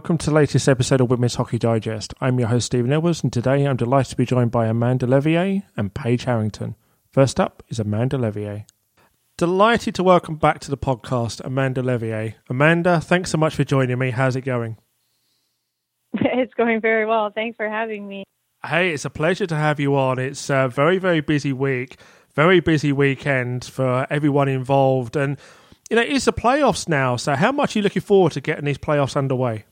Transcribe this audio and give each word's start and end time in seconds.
Welcome 0.00 0.16
to 0.16 0.30
the 0.30 0.34
latest 0.34 0.66
episode 0.66 1.02
of 1.02 1.10
Women's 1.10 1.34
Hockey 1.34 1.58
Digest. 1.58 2.14
I'm 2.22 2.38
your 2.38 2.48
host, 2.48 2.64
Stephen 2.64 2.90
Edwards, 2.90 3.22
and 3.22 3.30
today 3.30 3.66
I'm 3.66 3.76
delighted 3.76 4.12
to 4.12 4.16
be 4.16 4.24
joined 4.24 4.50
by 4.50 4.64
Amanda 4.66 5.06
Leveille 5.06 5.62
and 5.76 5.92
Paige 5.92 6.24
Harrington. 6.24 6.74
First 7.12 7.38
up 7.38 7.62
is 7.68 7.78
Amanda 7.78 8.16
Leveille. 8.16 8.64
Delighted 9.36 9.94
to 9.96 10.02
welcome 10.02 10.36
back 10.36 10.58
to 10.60 10.70
the 10.70 10.78
podcast 10.78 11.42
Amanda 11.44 11.82
Leveille. 11.82 12.32
Amanda, 12.48 12.98
thanks 12.98 13.30
so 13.30 13.36
much 13.36 13.54
for 13.54 13.62
joining 13.62 13.98
me. 13.98 14.10
How's 14.10 14.36
it 14.36 14.40
going? 14.40 14.78
It's 16.14 16.54
going 16.54 16.80
very 16.80 17.04
well. 17.04 17.30
Thanks 17.30 17.58
for 17.58 17.68
having 17.68 18.08
me. 18.08 18.24
Hey, 18.64 18.94
it's 18.94 19.04
a 19.04 19.10
pleasure 19.10 19.46
to 19.46 19.54
have 19.54 19.78
you 19.78 19.94
on. 19.96 20.18
It's 20.18 20.48
a 20.48 20.68
very, 20.68 20.96
very 20.96 21.20
busy 21.20 21.52
week, 21.52 21.98
very 22.34 22.60
busy 22.60 22.90
weekend 22.90 23.66
for 23.66 24.06
everyone 24.08 24.48
involved. 24.48 25.14
And, 25.14 25.36
you 25.90 25.96
know, 25.96 26.02
it's 26.02 26.24
the 26.24 26.32
playoffs 26.32 26.88
now. 26.88 27.16
So, 27.16 27.34
how 27.34 27.52
much 27.52 27.76
are 27.76 27.80
you 27.80 27.82
looking 27.82 28.00
forward 28.00 28.32
to 28.32 28.40
getting 28.40 28.64
these 28.64 28.78
playoffs 28.78 29.14
underway? 29.14 29.66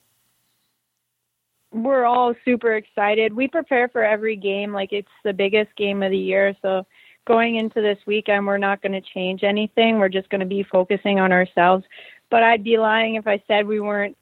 We're 1.72 2.04
all 2.04 2.34
super 2.44 2.74
excited. 2.74 3.32
We 3.32 3.48
prepare 3.48 3.88
for 3.88 4.02
every 4.02 4.36
game 4.36 4.72
like 4.72 4.92
it's 4.92 5.08
the 5.24 5.32
biggest 5.32 5.74
game 5.76 6.02
of 6.02 6.10
the 6.10 6.18
year. 6.18 6.54
So, 6.62 6.86
going 7.26 7.56
into 7.56 7.82
this 7.82 7.98
weekend, 8.06 8.46
we're 8.46 8.56
not 8.56 8.80
going 8.80 8.92
to 8.92 9.02
change 9.02 9.44
anything. 9.44 9.98
We're 9.98 10.08
just 10.08 10.30
going 10.30 10.40
to 10.40 10.46
be 10.46 10.62
focusing 10.62 11.20
on 11.20 11.30
ourselves. 11.30 11.84
But 12.30 12.42
I'd 12.42 12.64
be 12.64 12.78
lying 12.78 13.16
if 13.16 13.26
I 13.26 13.42
said 13.46 13.66
we 13.66 13.80
weren't 13.80 14.16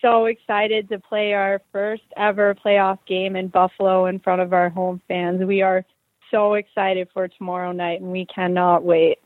so 0.00 0.26
excited 0.26 0.88
to 0.88 0.98
play 0.98 1.32
our 1.32 1.62
first 1.70 2.02
ever 2.16 2.54
playoff 2.54 2.98
game 3.06 3.36
in 3.36 3.48
Buffalo 3.48 4.06
in 4.06 4.18
front 4.18 4.42
of 4.42 4.52
our 4.52 4.68
home 4.68 5.00
fans. 5.06 5.42
We 5.44 5.62
are 5.62 5.84
so 6.30 6.54
excited 6.54 7.08
for 7.14 7.28
tomorrow 7.28 7.72
night 7.72 8.00
and 8.00 8.10
we 8.10 8.26
cannot 8.26 8.82
wait. 8.82 9.18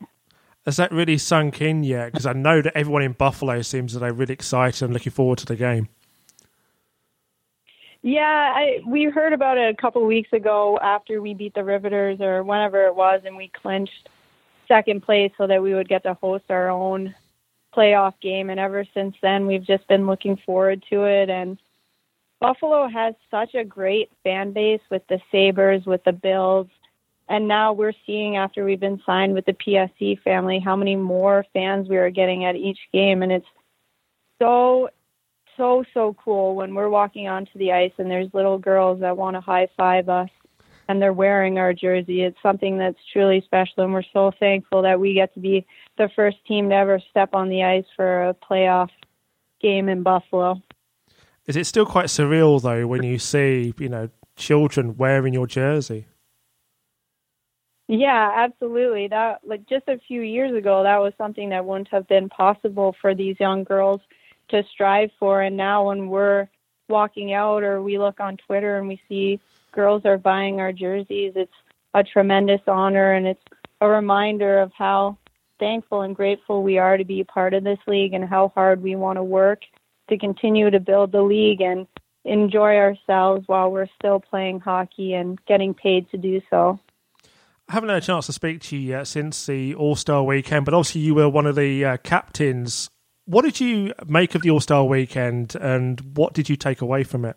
Has 0.65 0.77
that 0.77 0.91
really 0.91 1.17
sunk 1.17 1.61
in 1.61 1.83
yet? 1.83 2.11
Because 2.11 2.25
I 2.25 2.33
know 2.33 2.61
that 2.61 2.77
everyone 2.77 3.01
in 3.01 3.13
Buffalo 3.13 3.61
seems 3.61 3.93
that 3.93 3.99
they're 3.99 4.13
really 4.13 4.33
excited 4.33 4.83
and 4.83 4.93
looking 4.93 5.13
forward 5.13 5.39
to 5.39 5.45
the 5.45 5.55
game. 5.55 5.89
Yeah, 8.01 8.53
I, 8.55 8.79
we 8.85 9.05
heard 9.05 9.33
about 9.33 9.57
it 9.57 9.73
a 9.73 9.81
couple 9.81 10.05
weeks 10.05 10.31
ago 10.31 10.79
after 10.81 11.21
we 11.21 11.33
beat 11.33 11.53
the 11.53 11.63
Riveters 11.63 12.21
or 12.21 12.43
whenever 12.43 12.85
it 12.85 12.95
was, 12.95 13.21
and 13.25 13.35
we 13.35 13.51
clinched 13.61 14.09
second 14.67 15.03
place 15.03 15.31
so 15.37 15.47
that 15.47 15.61
we 15.61 15.73
would 15.73 15.89
get 15.89 16.03
to 16.03 16.13
host 16.15 16.45
our 16.49 16.69
own 16.69 17.13
playoff 17.75 18.13
game. 18.21 18.49
And 18.49 18.59
ever 18.59 18.85
since 18.93 19.15
then, 19.21 19.47
we've 19.47 19.65
just 19.65 19.87
been 19.87 20.07
looking 20.07 20.37
forward 20.45 20.83
to 20.89 21.05
it. 21.05 21.29
And 21.29 21.57
Buffalo 22.39 22.87
has 22.87 23.15
such 23.31 23.55
a 23.55 23.63
great 23.63 24.11
fan 24.23 24.51
base 24.51 24.81
with 24.89 25.03
the 25.07 25.19
Sabres, 25.31 25.85
with 25.85 26.03
the 26.03 26.11
Bills. 26.11 26.67
And 27.29 27.47
now 27.47 27.73
we're 27.73 27.93
seeing 28.05 28.37
after 28.37 28.63
we've 28.63 28.79
been 28.79 29.01
signed 29.05 29.33
with 29.33 29.45
the 29.45 29.53
PSE 29.53 30.21
family 30.21 30.59
how 30.59 30.75
many 30.75 30.95
more 30.95 31.45
fans 31.53 31.89
we 31.89 31.97
are 31.97 32.09
getting 32.09 32.45
at 32.45 32.55
each 32.55 32.79
game. 32.93 33.21
And 33.21 33.31
it's 33.31 33.47
so, 34.39 34.89
so, 35.57 35.83
so 35.93 36.15
cool 36.23 36.55
when 36.55 36.73
we're 36.73 36.89
walking 36.89 37.27
onto 37.27 37.57
the 37.57 37.71
ice 37.71 37.91
and 37.97 38.09
there's 38.09 38.33
little 38.33 38.57
girls 38.57 39.01
that 39.01 39.17
want 39.17 39.35
to 39.35 39.41
high 39.41 39.67
five 39.75 40.07
us 40.07 40.29
and 40.87 41.01
they're 41.01 41.13
wearing 41.13 41.57
our 41.57 41.73
jersey. 41.73 42.21
It's 42.21 42.37
something 42.41 42.77
that's 42.77 42.97
truly 43.11 43.41
special, 43.45 43.83
and 43.83 43.93
we're 43.93 44.03
so 44.13 44.31
thankful 44.39 44.81
that 44.83 44.99
we 44.99 45.13
get 45.13 45.33
to 45.33 45.39
be 45.39 45.65
the 45.97 46.09
first 46.15 46.37
team 46.47 46.69
to 46.69 46.75
ever 46.75 47.01
step 47.09 47.31
on 47.33 47.49
the 47.49 47.63
ice 47.63 47.85
for 47.95 48.29
a 48.29 48.33
playoff 48.33 48.89
game 49.61 49.89
in 49.89 50.03
Buffalo. 50.03 50.61
Is 51.45 51.55
it 51.55 51.65
still 51.65 51.85
quite 51.85 52.07
surreal 52.07 52.61
though 52.61 52.87
when 52.87 53.03
you 53.03 53.19
see, 53.19 53.73
you 53.79 53.89
know, 53.89 54.09
children 54.35 54.97
wearing 54.97 55.33
your 55.33 55.47
jersey? 55.47 56.07
Yeah, 57.87 58.31
absolutely. 58.35 59.07
That 59.07 59.39
like 59.45 59.65
just 59.67 59.87
a 59.87 59.97
few 60.07 60.21
years 60.21 60.55
ago, 60.55 60.83
that 60.83 60.99
was 60.99 61.13
something 61.17 61.49
that 61.49 61.65
wouldn't 61.65 61.87
have 61.89 62.07
been 62.07 62.27
possible 62.27 62.95
for 63.01 63.15
these 63.15 63.37
young 63.39 63.63
girls 63.63 64.01
to 64.49 64.63
strive 64.71 65.09
for. 65.19 65.41
And 65.41 65.57
now, 65.57 65.87
when 65.87 66.09
we're 66.09 66.47
walking 66.89 67.33
out 67.33 67.63
or 67.63 67.81
we 67.81 67.97
look 67.97 68.19
on 68.19 68.37
Twitter 68.37 68.77
and 68.77 68.87
we 68.87 69.01
see 69.09 69.39
girls 69.71 70.03
are 70.05 70.17
buying 70.17 70.59
our 70.59 70.71
jerseys, 70.71 71.33
it's 71.35 71.51
a 71.93 72.03
tremendous 72.03 72.61
honor 72.67 73.13
and 73.13 73.27
it's 73.27 73.43
a 73.81 73.87
reminder 73.87 74.59
of 74.59 74.71
how 74.77 75.17
thankful 75.59 76.01
and 76.01 76.15
grateful 76.15 76.63
we 76.63 76.77
are 76.77 76.97
to 76.97 77.05
be 77.05 77.23
part 77.23 77.53
of 77.53 77.63
this 77.63 77.79
league 77.87 78.13
and 78.13 78.27
how 78.27 78.51
hard 78.55 78.81
we 78.81 78.95
want 78.95 79.17
to 79.17 79.23
work 79.23 79.61
to 80.09 80.17
continue 80.17 80.69
to 80.69 80.79
build 80.79 81.11
the 81.11 81.21
league 81.21 81.61
and 81.61 81.87
enjoy 82.25 82.75
ourselves 82.75 83.43
while 83.47 83.71
we're 83.71 83.87
still 83.97 84.19
playing 84.19 84.59
hockey 84.59 85.13
and 85.13 85.43
getting 85.45 85.73
paid 85.73 86.09
to 86.11 86.17
do 86.17 86.41
so. 86.49 86.79
I 87.69 87.73
haven't 87.73 87.89
had 87.89 87.97
a 87.97 88.05
chance 88.05 88.27
to 88.27 88.33
speak 88.33 88.61
to 88.63 88.77
you 88.77 88.89
yet 88.89 89.07
since 89.07 89.45
the 89.45 89.75
All 89.75 89.95
Star 89.95 90.23
weekend, 90.23 90.65
but 90.65 90.73
obviously 90.73 91.01
you 91.01 91.15
were 91.15 91.27
one 91.27 91.45
of 91.45 91.55
the 91.55 91.83
uh, 91.83 91.97
captains. 91.97 92.89
What 93.27 93.43
did 93.43 93.59
you 93.59 93.93
make 94.07 94.35
of 94.35 94.41
the 94.41 94.49
All 94.51 94.61
Star 94.61 94.85
weekend 94.85 95.55
and 95.55 95.99
what 96.15 96.33
did 96.33 96.47
you 96.47 96.55
take 96.55 96.79
away 96.79 97.03
from 97.03 97.25
it? 97.25 97.35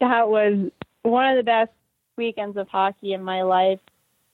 That 0.00 0.28
was 0.28 0.70
one 1.02 1.26
of 1.26 1.36
the 1.36 1.42
best 1.42 1.72
weekends 2.16 2.56
of 2.56 2.68
hockey 2.68 3.12
in 3.14 3.22
my 3.22 3.42
life. 3.42 3.80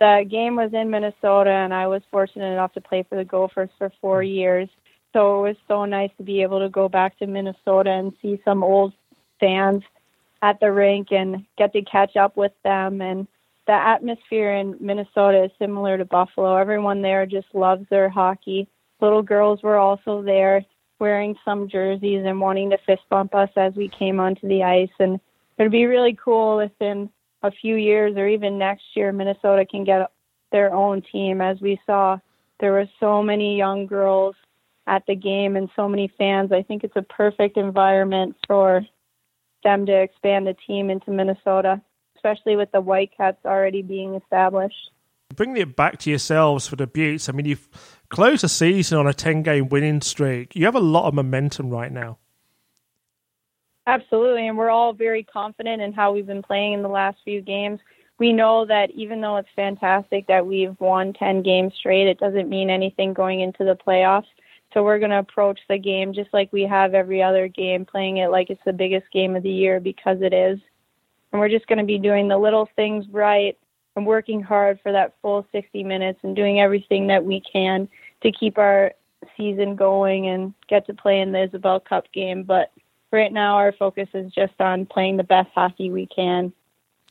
The 0.01 0.27
game 0.29 0.57
was 0.57 0.75
in 0.75 0.91
Minnesota, 0.91 1.51
and 1.51 1.73
I 1.73 1.87
was 1.87 2.03
fortunate 2.11 2.53
enough 2.53 2.75
to 2.75 2.83
play 2.83 3.05
for 3.09 3.17
the 3.17 3.25
Gophers 3.25 3.71
for 3.79 3.91
four 4.03 4.23
years. 4.23 4.69
So 5.15 5.39
it 5.39 5.49
was 5.49 5.57
so 5.69 5.87
nice 5.87 6.11
to 6.19 6.23
be 6.23 6.43
able 6.43 6.61
to 6.61 6.69
go 6.69 6.89
back 6.89 7.19
to 7.19 7.27
Minnesota 7.27 7.91
and 7.91 8.13
see 8.21 8.39
some 8.45 8.63
old 8.63 8.93
fans 9.41 9.83
at 10.43 10.61
the 10.61 10.71
rink 10.71 11.13
and 11.13 11.47
get 11.57 11.73
to 11.73 11.83
catch 11.83 12.17
up 12.17 12.37
with 12.37 12.53
them. 12.63 13.01
And 13.01 13.27
the 13.67 13.73
atmosphere 13.73 14.53
in 14.53 14.77
Minnesota 14.81 15.45
is 15.45 15.51
similar 15.59 15.97
to 15.97 16.05
Buffalo. 16.05 16.57
Everyone 16.57 17.01
there 17.01 17.25
just 17.25 17.47
loves 17.55 17.87
their 17.89 18.11
hockey. 18.11 18.69
Little 19.05 19.23
girls 19.23 19.63
were 19.63 19.77
also 19.77 20.23
there 20.23 20.65
wearing 20.99 21.37
some 21.45 21.69
jerseys 21.69 22.25
and 22.25 22.41
wanting 22.41 22.71
to 22.71 22.79
fist 22.87 23.03
bump 23.11 23.35
us 23.35 23.51
as 23.55 23.75
we 23.75 23.87
came 23.87 24.19
onto 24.19 24.49
the 24.49 24.63
ice. 24.63 24.89
And 24.99 25.21
it'd 25.59 25.71
be 25.71 25.85
really 25.85 26.17
cool 26.25 26.59
if 26.61 26.73
in 26.81 27.11
a 27.43 27.51
few 27.51 27.75
years 27.75 28.17
or 28.17 28.27
even 28.27 28.57
next 28.57 28.85
year 28.95 29.13
Minnesota 29.13 29.67
can 29.67 29.85
get 29.85 30.11
their 30.53 30.73
own 30.73 31.03
team. 31.13 31.43
As 31.43 31.61
we 31.61 31.79
saw, 31.85 32.17
there 32.61 32.73
were 32.73 32.89
so 32.99 33.23
many 33.23 33.59
young 33.59 33.85
girls 33.85 34.37
at 34.87 35.05
the 35.07 35.15
game 35.15 35.57
and 35.57 35.69
so 35.77 35.87
many 35.87 36.11
fans. 36.17 36.51
I 36.51 36.63
think 36.63 36.83
it's 36.83 36.97
a 36.97 37.03
perfect 37.03 37.59
environment 37.59 38.37
for 38.47 38.87
them 39.65 39.85
to 39.85 39.93
expand 39.93 40.47
the 40.47 40.57
team 40.67 40.89
into 40.89 41.11
Minnesota, 41.11 41.83
especially 42.17 42.57
with 42.57 42.73
the 42.73 42.81
Whitecaps 42.81 43.45
already 43.45 43.83
being 43.83 44.15
established. 44.15 44.93
Bringing 45.35 45.57
it 45.57 45.77
back 45.77 45.99
to 46.01 46.11
yourselves 46.11 46.67
for 46.67 46.77
the 46.77 46.87
Beauts, 46.87 47.29
I 47.29 47.33
mean, 47.33 47.47
you've 47.47 47.69
closed 48.09 48.45
the 48.45 48.49
season 48.49 48.99
on 48.99 49.07
a 49.07 49.15
10 49.15 49.43
game 49.43 49.69
winning 49.69 50.01
streak. 50.01 50.55
You 50.55 50.65
have 50.67 50.75
a 50.75 50.81
lot 50.81 51.07
of 51.07 51.15
momentum 51.15 51.71
right 51.71 51.91
now. 51.91 52.19
Absolutely, 53.87 54.49
and 54.49 54.57
we're 54.57 54.71
all 54.71 54.95
very 54.95 55.25
confident 55.25 55.83
in 55.83 55.93
how 55.93 56.13
we've 56.13 56.27
been 56.27 56.43
playing 56.43 56.73
in 56.73 56.83
the 56.83 56.89
last 56.89 57.19
few 57.25 57.43
games. 57.43 57.81
We 58.19 58.33
know 58.33 58.65
that 58.67 58.91
even 58.93 59.21
though 59.21 59.37
it's 59.37 59.49
fantastic 59.55 60.27
that 60.29 60.47
we've 60.47 60.79
won 60.81 61.13
10 61.13 61.43
games 61.43 61.75
straight, 61.79 62.07
it 62.07 62.19
doesn't 62.19 62.49
mean 62.49 62.71
anything 62.71 63.13
going 63.13 63.41
into 63.41 63.65
the 63.65 63.77
playoffs. 63.77 64.29
So 64.73 64.83
we're 64.83 64.99
going 64.99 65.11
to 65.11 65.19
approach 65.19 65.61
the 65.69 65.79
game 65.79 66.15
just 66.15 66.33
like 66.33 66.53
we 66.53 66.63
have 66.63 66.95
every 66.95 67.23
other 67.23 67.49
game, 67.49 67.85
playing 67.85 68.19
it 68.19 68.31
like 68.31 68.51
it's 68.51 68.65
the 68.65 68.73
biggest 68.73 69.11
game 69.13 69.37
of 69.37 69.43
the 69.43 69.51
year 69.51 69.81
because 69.81 70.19
it 70.21 70.33
is. 70.33 70.59
And 71.33 71.41
we're 71.41 71.49
just 71.49 71.67
going 71.67 71.79
to 71.79 71.85
be 71.85 71.99
doing 71.99 72.29
the 72.29 72.39
little 72.39 72.69
things 72.77 73.05
right 73.11 73.59
and 73.97 74.07
working 74.07 74.43
hard 74.43 74.81
for 74.83 74.93
that 74.93 75.15
full 75.23 75.47
60 75.53 75.85
minutes 75.85 76.21
and 76.23 76.35
doing 76.35 76.61
everything 76.61 77.07
that 77.09 77.25
we 77.25 77.41
can 77.41 77.89
to 78.23 78.33
keep 78.33 78.59
our 78.59 78.93
season 79.37 79.77
going 79.77 80.29
and 80.29 80.55
get 80.69 80.87
to 80.87 80.95
play 80.95 81.21
in 81.21 81.33
the 81.33 81.49
Isobel 81.49 81.85
Cup 81.85 82.11
game. 82.13 82.43
But 82.43 82.73
right 83.13 83.33
now 83.33 83.57
our 83.57 83.73
focus 83.73 84.09
is 84.15 84.33
just 84.33 84.61
on 84.61 84.87
playing 84.87 85.17
the 85.17 85.25
best 85.25 85.51
hockey 85.55 85.91
we 85.91 86.07
can 86.07 86.53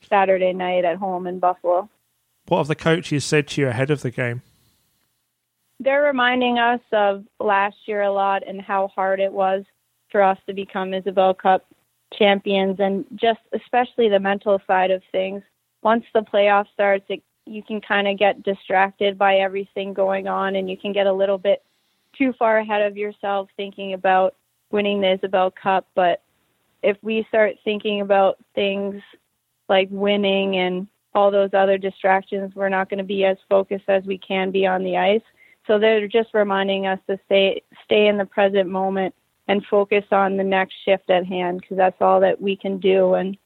Saturday 0.10 0.54
night 0.54 0.86
at 0.86 0.98
home 0.98 1.28
in 1.28 1.40
Buffalo. 1.40 1.90
What 2.48 2.58
have 2.58 2.68
the 2.68 2.76
coaches 2.76 3.24
said 3.24 3.48
to 3.50 3.62
you 3.62 3.68
ahead 3.70 3.90
of 3.90 4.02
the 4.02 4.12
game? 4.12 4.42
They're 5.80 6.04
reminding 6.04 6.60
us 6.60 6.82
of 6.92 7.24
last 7.40 7.76
year 7.86 8.02
a 8.02 8.12
lot 8.12 8.44
and 8.46 8.62
how 8.62 8.90
hard 8.90 9.20
it 9.20 9.32
was 9.32 9.64
for 10.12 10.22
us 10.22 10.38
to 10.48 10.54
become 10.54 10.92
Isobel 10.92 11.38
Cup 11.38 11.66
champions 12.14 12.80
and 12.80 13.06
just 13.16 13.40
especially 13.54 14.10
the 14.10 14.20
mental 14.20 14.62
side 14.68 14.92
of 14.92 15.02
things. 15.12 15.42
Once 15.84 16.06
the 16.14 16.22
playoff 16.22 16.66
starts, 16.74 17.06
it, 17.10 17.22
you 17.46 17.62
can 17.62 17.82
kind 17.82 18.08
of 18.08 18.18
get 18.18 18.42
distracted 18.44 19.18
by 19.18 19.38
everything 19.38 19.94
going 19.94 20.28
on 20.28 20.56
and 20.56 20.70
you 20.70 20.78
can 20.78 20.94
get 20.94 21.08
a 21.08 21.14
little 21.14 21.38
bit 21.38 21.62
too 22.18 22.34
far 22.40 22.58
ahead 22.58 22.82
of 22.82 22.98
yourself 22.98 23.50
thinking 23.58 23.94
about 23.94 24.36
winning 24.72 25.02
the 25.02 25.18
Isobel 25.18 25.54
Cup, 25.56 25.88
but 25.96 26.22
if 26.82 26.98
we 27.02 27.26
start 27.30 27.56
thinking 27.64 28.02
about 28.02 28.38
things 28.56 29.02
like 29.70 29.88
winning 29.92 30.58
and 30.58 30.88
all 31.16 31.32
those 31.32 31.54
other 31.54 31.78
distractions, 31.78 32.54
we're 32.56 32.70
not 32.70 32.90
going 32.90 32.98
to 32.98 33.04
be 33.04 33.24
as 33.24 33.38
focused 33.50 33.88
as 33.88 34.04
we 34.04 34.18
can 34.18 34.52
be 34.52 34.66
on 34.66 34.84
the 34.84 34.98
ice. 34.98 35.22
So 35.68 35.80
they're 35.80 36.08
just 36.08 36.34
reminding 36.34 36.88
us 36.88 37.00
to 37.08 37.18
stay 37.26 37.62
stay 37.86 38.08
in 38.08 38.18
the 38.18 38.26
present 38.26 38.70
moment 38.70 39.16
and 39.48 39.66
focus 39.66 40.04
on 40.12 40.38
the 40.38 40.44
next 40.44 40.76
shift 40.84 41.10
at 41.10 41.26
hand 41.26 41.62
because 41.62 41.78
that's 41.78 42.02
all 42.02 42.20
that 42.20 42.42
we 42.42 42.56
can 42.56 42.80
do 42.80 43.14
and 43.14 43.38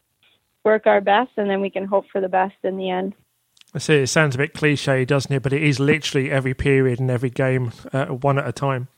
work 0.68 0.86
our 0.86 1.00
best, 1.00 1.32
and 1.38 1.50
then 1.50 1.62
we 1.62 1.70
can 1.70 1.86
hope 1.86 2.06
for 2.12 2.20
the 2.20 2.28
best 2.28 2.56
in 2.64 2.76
the 2.76 2.90
end. 2.90 3.14
I 3.74 3.80
see. 3.80 3.96
It 3.96 4.08
sounds 4.08 4.36
a 4.36 4.38
bit 4.38 4.54
cliche, 4.54 5.06
doesn't 5.06 5.32
it? 5.32 5.42
But 5.42 5.54
it 5.54 5.64
is 5.64 5.80
literally 5.80 6.30
every 6.30 6.54
period 6.54 7.00
and 7.00 7.10
every 7.10 7.30
game, 7.30 7.72
uh, 7.94 8.08
one 8.08 8.38
at 8.38 8.48
a 8.48 8.52
time. 8.52 8.90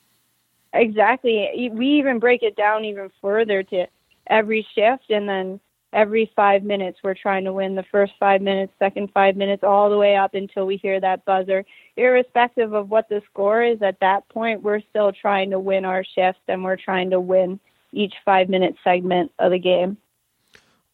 Exactly. 0.73 1.69
We 1.71 1.87
even 1.99 2.17
break 2.17 2.41
it 2.41 2.55
down 2.55 2.85
even 2.85 3.09
further 3.21 3.61
to 3.63 3.85
every 4.27 4.65
shift, 4.73 5.11
and 5.11 5.29
then 5.29 5.59
every 5.93 6.31
five 6.35 6.63
minutes 6.63 6.99
we're 7.03 7.15
trying 7.15 7.43
to 7.45 7.53
win 7.53 7.75
the 7.75 7.85
first 7.91 8.13
five 8.19 8.41
minutes, 8.41 8.73
second 8.79 9.09
five 9.13 9.35
minutes, 9.35 9.63
all 9.63 9.89
the 9.91 9.97
way 9.97 10.15
up 10.15 10.33
until 10.33 10.65
we 10.65 10.77
hear 10.77 10.99
that 10.99 11.23
buzzer. 11.25 11.63
Irrespective 11.97 12.73
of 12.73 12.89
what 12.89 13.09
the 13.09 13.21
score 13.31 13.63
is 13.63 13.81
at 13.81 13.99
that 13.99 14.27
point, 14.29 14.63
we're 14.63 14.81
still 14.89 15.11
trying 15.11 15.51
to 15.51 15.59
win 15.59 15.85
our 15.85 16.03
shifts 16.15 16.41
and 16.47 16.63
we're 16.63 16.77
trying 16.77 17.09
to 17.11 17.19
win 17.19 17.59
each 17.91 18.13
five 18.25 18.49
minute 18.49 18.75
segment 18.83 19.31
of 19.39 19.51
the 19.51 19.59
game. 19.59 19.97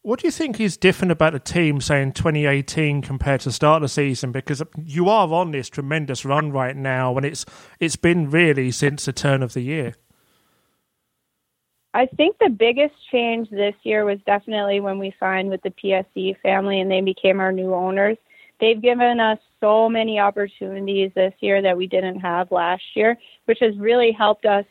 What 0.06 0.20
do 0.20 0.28
you 0.28 0.30
think 0.30 0.60
is 0.60 0.76
different 0.76 1.10
about 1.10 1.32
the 1.32 1.40
team, 1.40 1.80
say 1.80 2.00
in 2.00 2.12
2018 2.12 3.02
compared 3.02 3.40
to 3.40 3.48
the 3.48 3.52
start 3.52 3.78
of 3.78 3.86
the 3.86 3.88
season? 3.88 4.30
Because 4.30 4.62
you 4.80 5.08
are 5.08 5.26
on 5.32 5.50
this 5.50 5.68
tremendous 5.68 6.24
run 6.24 6.52
right 6.52 6.76
now, 6.76 7.16
and 7.16 7.26
it's 7.26 7.44
it's 7.80 7.96
been 7.96 8.30
really 8.30 8.70
since 8.70 9.06
the 9.06 9.12
turn 9.12 9.42
of 9.42 9.52
the 9.52 9.62
year. 9.62 9.96
I 11.92 12.06
think 12.06 12.38
the 12.38 12.50
biggest 12.50 12.94
change 13.10 13.50
this 13.50 13.74
year 13.82 14.04
was 14.04 14.20
definitely 14.26 14.78
when 14.78 15.00
we 15.00 15.12
signed 15.18 15.50
with 15.50 15.62
the 15.62 15.70
PSE 15.70 16.40
family 16.40 16.80
and 16.80 16.88
they 16.88 17.00
became 17.00 17.40
our 17.40 17.50
new 17.50 17.74
owners. 17.74 18.16
They've 18.60 18.80
given 18.80 19.18
us 19.18 19.40
so 19.58 19.88
many 19.88 20.20
opportunities 20.20 21.10
this 21.16 21.34
year 21.40 21.60
that 21.62 21.76
we 21.76 21.88
didn't 21.88 22.20
have 22.20 22.52
last 22.52 22.84
year, 22.94 23.18
which 23.46 23.58
has 23.60 23.76
really 23.76 24.12
helped 24.12 24.46
us 24.46 24.66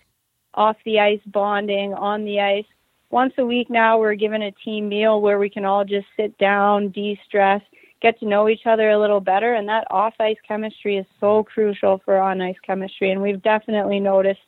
off 0.54 0.78
the 0.86 1.02
ice 1.02 1.20
bonding, 1.26 1.94
on 1.94 2.24
the 2.24 2.40
ice 2.40 2.66
once 3.15 3.33
a 3.38 3.45
week 3.45 3.69
now 3.69 3.97
we're 3.97 4.13
given 4.13 4.41
a 4.41 4.51
team 4.51 4.89
meal 4.89 5.21
where 5.21 5.39
we 5.39 5.50
can 5.50 5.63
all 5.63 5.85
just 5.85 6.06
sit 6.17 6.38
down, 6.38 6.89
de-stress, 6.89 7.62
get 8.01 8.19
to 8.19 8.27
know 8.27 8.50
each 8.50 8.65
other 8.65 8.89
a 8.89 9.00
little 9.00 9.21
better 9.21 9.53
and 9.53 9.69
that 9.69 9.88
off-ice 9.89 10.35
chemistry 10.45 10.97
is 10.97 11.06
so 11.21 11.41
crucial 11.41 12.01
for 12.03 12.17
on-ice 12.17 12.57
chemistry 12.62 13.12
and 13.12 13.21
we've 13.21 13.41
definitely 13.41 14.01
noticed 14.01 14.41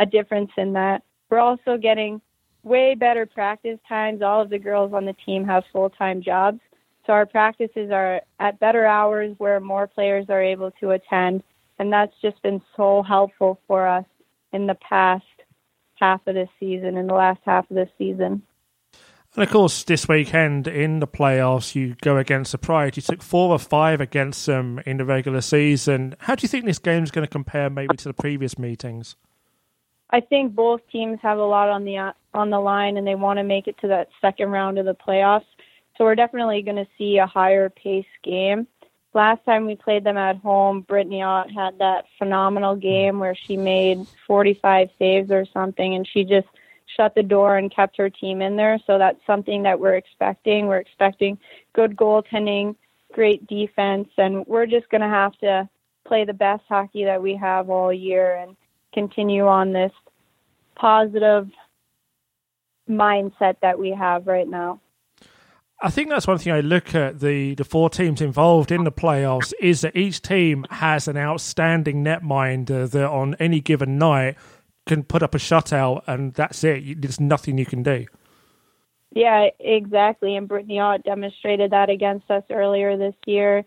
a 0.00 0.04
difference 0.04 0.50
in 0.56 0.72
that. 0.72 1.00
We're 1.30 1.38
also 1.38 1.76
getting 1.80 2.20
way 2.64 2.96
better 2.96 3.24
practice 3.24 3.78
times. 3.88 4.20
All 4.20 4.42
of 4.42 4.50
the 4.50 4.58
girls 4.58 4.92
on 4.92 5.04
the 5.04 5.14
team 5.24 5.44
have 5.44 5.62
full-time 5.72 6.20
jobs. 6.20 6.58
So 7.06 7.12
our 7.12 7.24
practices 7.24 7.92
are 7.92 8.20
at 8.40 8.58
better 8.58 8.84
hours 8.84 9.32
where 9.38 9.60
more 9.60 9.86
players 9.86 10.26
are 10.28 10.42
able 10.42 10.72
to 10.80 10.90
attend 10.90 11.44
and 11.78 11.92
that's 11.92 12.20
just 12.20 12.42
been 12.42 12.60
so 12.76 13.04
helpful 13.04 13.60
for 13.68 13.86
us 13.86 14.06
in 14.52 14.66
the 14.66 14.74
past 14.74 15.22
half 16.00 16.26
of 16.26 16.34
this 16.34 16.48
season, 16.58 16.96
in 16.96 17.06
the 17.06 17.14
last 17.14 17.40
half 17.44 17.70
of 17.70 17.76
this 17.76 17.90
season. 17.98 18.42
And 19.34 19.44
of 19.44 19.50
course, 19.50 19.84
this 19.84 20.08
weekend 20.08 20.66
in 20.66 21.00
the 21.00 21.06
playoffs, 21.06 21.74
you 21.74 21.94
go 22.00 22.16
against 22.16 22.52
the 22.52 22.58
Pride. 22.58 22.96
You 22.96 23.02
took 23.02 23.22
four 23.22 23.50
or 23.50 23.58
five 23.58 24.00
against 24.00 24.46
them 24.46 24.80
in 24.86 24.96
the 24.96 25.04
regular 25.04 25.42
season. 25.42 26.16
How 26.20 26.34
do 26.34 26.42
you 26.42 26.48
think 26.48 26.64
this 26.64 26.78
game 26.78 27.04
is 27.04 27.10
going 27.10 27.26
to 27.26 27.30
compare 27.30 27.70
maybe 27.70 27.96
to 27.96 28.04
the 28.04 28.14
previous 28.14 28.58
meetings? 28.58 29.16
I 30.10 30.20
think 30.20 30.54
both 30.54 30.80
teams 30.90 31.18
have 31.22 31.38
a 31.38 31.44
lot 31.44 31.68
on 31.68 31.84
the 31.84 32.14
on 32.32 32.50
the 32.50 32.58
line, 32.58 32.96
and 32.96 33.06
they 33.06 33.14
want 33.14 33.38
to 33.38 33.44
make 33.44 33.68
it 33.68 33.76
to 33.82 33.88
that 33.88 34.08
second 34.20 34.48
round 34.48 34.78
of 34.78 34.86
the 34.86 34.94
playoffs. 34.94 35.44
So 35.96 36.04
we're 36.04 36.14
definitely 36.14 36.62
going 36.62 36.76
to 36.76 36.86
see 36.96 37.18
a 37.18 37.26
higher 37.26 37.68
pace 37.68 38.06
game 38.24 38.66
last 39.14 39.44
time 39.44 39.66
we 39.66 39.76
played 39.76 40.04
them 40.04 40.16
at 40.16 40.36
home, 40.36 40.82
Brittany 40.82 41.22
Ott 41.22 41.50
had 41.50 41.78
that 41.78 42.06
phenomenal 42.18 42.76
game 42.76 43.18
where 43.18 43.34
she 43.34 43.56
made 43.56 44.06
45 44.26 44.90
saves 44.98 45.30
or 45.30 45.46
something, 45.46 45.94
and 45.94 46.06
she 46.06 46.24
just 46.24 46.48
shut 46.96 47.14
the 47.14 47.22
door 47.22 47.56
and 47.56 47.74
kept 47.74 47.96
her 47.96 48.10
team 48.10 48.42
in 48.42 48.56
there. 48.56 48.78
So 48.86 48.98
that's 48.98 49.20
something 49.26 49.62
that 49.64 49.78
we're 49.78 49.96
expecting. 49.96 50.66
We're 50.66 50.78
expecting 50.78 51.38
good 51.74 51.96
goaltending, 51.96 52.76
great 53.12 53.46
defense, 53.46 54.08
and 54.16 54.46
we're 54.46 54.66
just 54.66 54.88
going 54.88 55.02
to 55.02 55.08
have 55.08 55.36
to 55.38 55.68
play 56.06 56.24
the 56.24 56.32
best 56.32 56.62
hockey 56.68 57.04
that 57.04 57.22
we 57.22 57.36
have 57.36 57.70
all 57.70 57.92
year 57.92 58.36
and 58.36 58.56
continue 58.92 59.46
on 59.46 59.72
this 59.72 59.92
positive 60.74 61.50
mindset 62.88 63.56
that 63.60 63.78
we 63.78 63.90
have 63.90 64.26
right 64.26 64.48
now. 64.48 64.80
I 65.80 65.90
think 65.90 66.08
that's 66.08 66.26
one 66.26 66.38
thing 66.38 66.52
I 66.52 66.60
look 66.60 66.92
at 66.94 67.20
the, 67.20 67.54
the 67.54 67.64
four 67.64 67.88
teams 67.88 68.20
involved 68.20 68.72
in 68.72 68.82
the 68.82 68.90
playoffs 68.90 69.52
is 69.60 69.82
that 69.82 69.94
each 69.96 70.20
team 70.22 70.66
has 70.70 71.06
an 71.06 71.16
outstanding 71.16 72.02
netminder 72.04 72.90
that 72.90 73.08
on 73.08 73.36
any 73.38 73.60
given 73.60 73.96
night 73.96 74.36
can 74.88 75.04
put 75.04 75.22
up 75.22 75.36
a 75.36 75.38
shutout 75.38 76.02
and 76.08 76.34
that's 76.34 76.64
it. 76.64 77.00
There's 77.00 77.20
nothing 77.20 77.58
you 77.58 77.66
can 77.66 77.84
do. 77.84 78.06
Yeah, 79.12 79.50
exactly. 79.60 80.36
And 80.36 80.48
Brittany 80.48 80.80
Ott 80.80 81.04
demonstrated 81.04 81.70
that 81.70 81.90
against 81.90 82.28
us 82.28 82.42
earlier 82.50 82.96
this 82.96 83.14
year. 83.26 83.64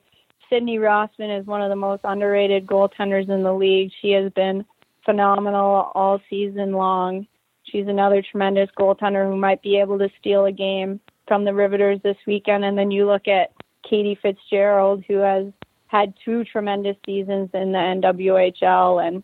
Sydney 0.50 0.80
Rossman 0.80 1.40
is 1.40 1.48
one 1.48 1.62
of 1.62 1.70
the 1.70 1.78
most 1.78 2.02
underrated 2.04 2.68
goaltenders 2.68 3.30
in 3.30 3.42
the 3.42 3.54
league. 3.54 3.92
She 4.02 4.12
has 4.12 4.34
been 4.34 4.66
phenomenal 5.06 5.92
all 5.96 6.20
season 6.30 6.74
long. 6.74 7.26
She's 7.64 7.88
another 7.88 8.22
tremendous 8.22 8.70
goaltender 8.78 9.26
who 9.26 9.38
might 9.38 9.62
be 9.62 9.78
able 9.78 9.98
to 10.00 10.10
steal 10.20 10.46
a 10.46 10.52
game 10.52 11.00
from 11.28 11.46
the 11.46 11.54
Riveters 11.54 12.02
this 12.04 12.18
weekend. 12.28 12.66
And 12.66 12.78
then 12.78 12.92
you 12.92 13.06
look 13.06 13.28
at 13.28 13.52
Katie 13.88 14.20
Fitzgerald, 14.22 15.04
who 15.08 15.18
has 15.18 15.48
had 15.88 16.14
two 16.24 16.44
tremendous 16.46 16.98
seasons 17.06 17.50
in 17.54 17.72
the 17.72 17.78
NWHL. 17.78 19.06
And 19.06 19.24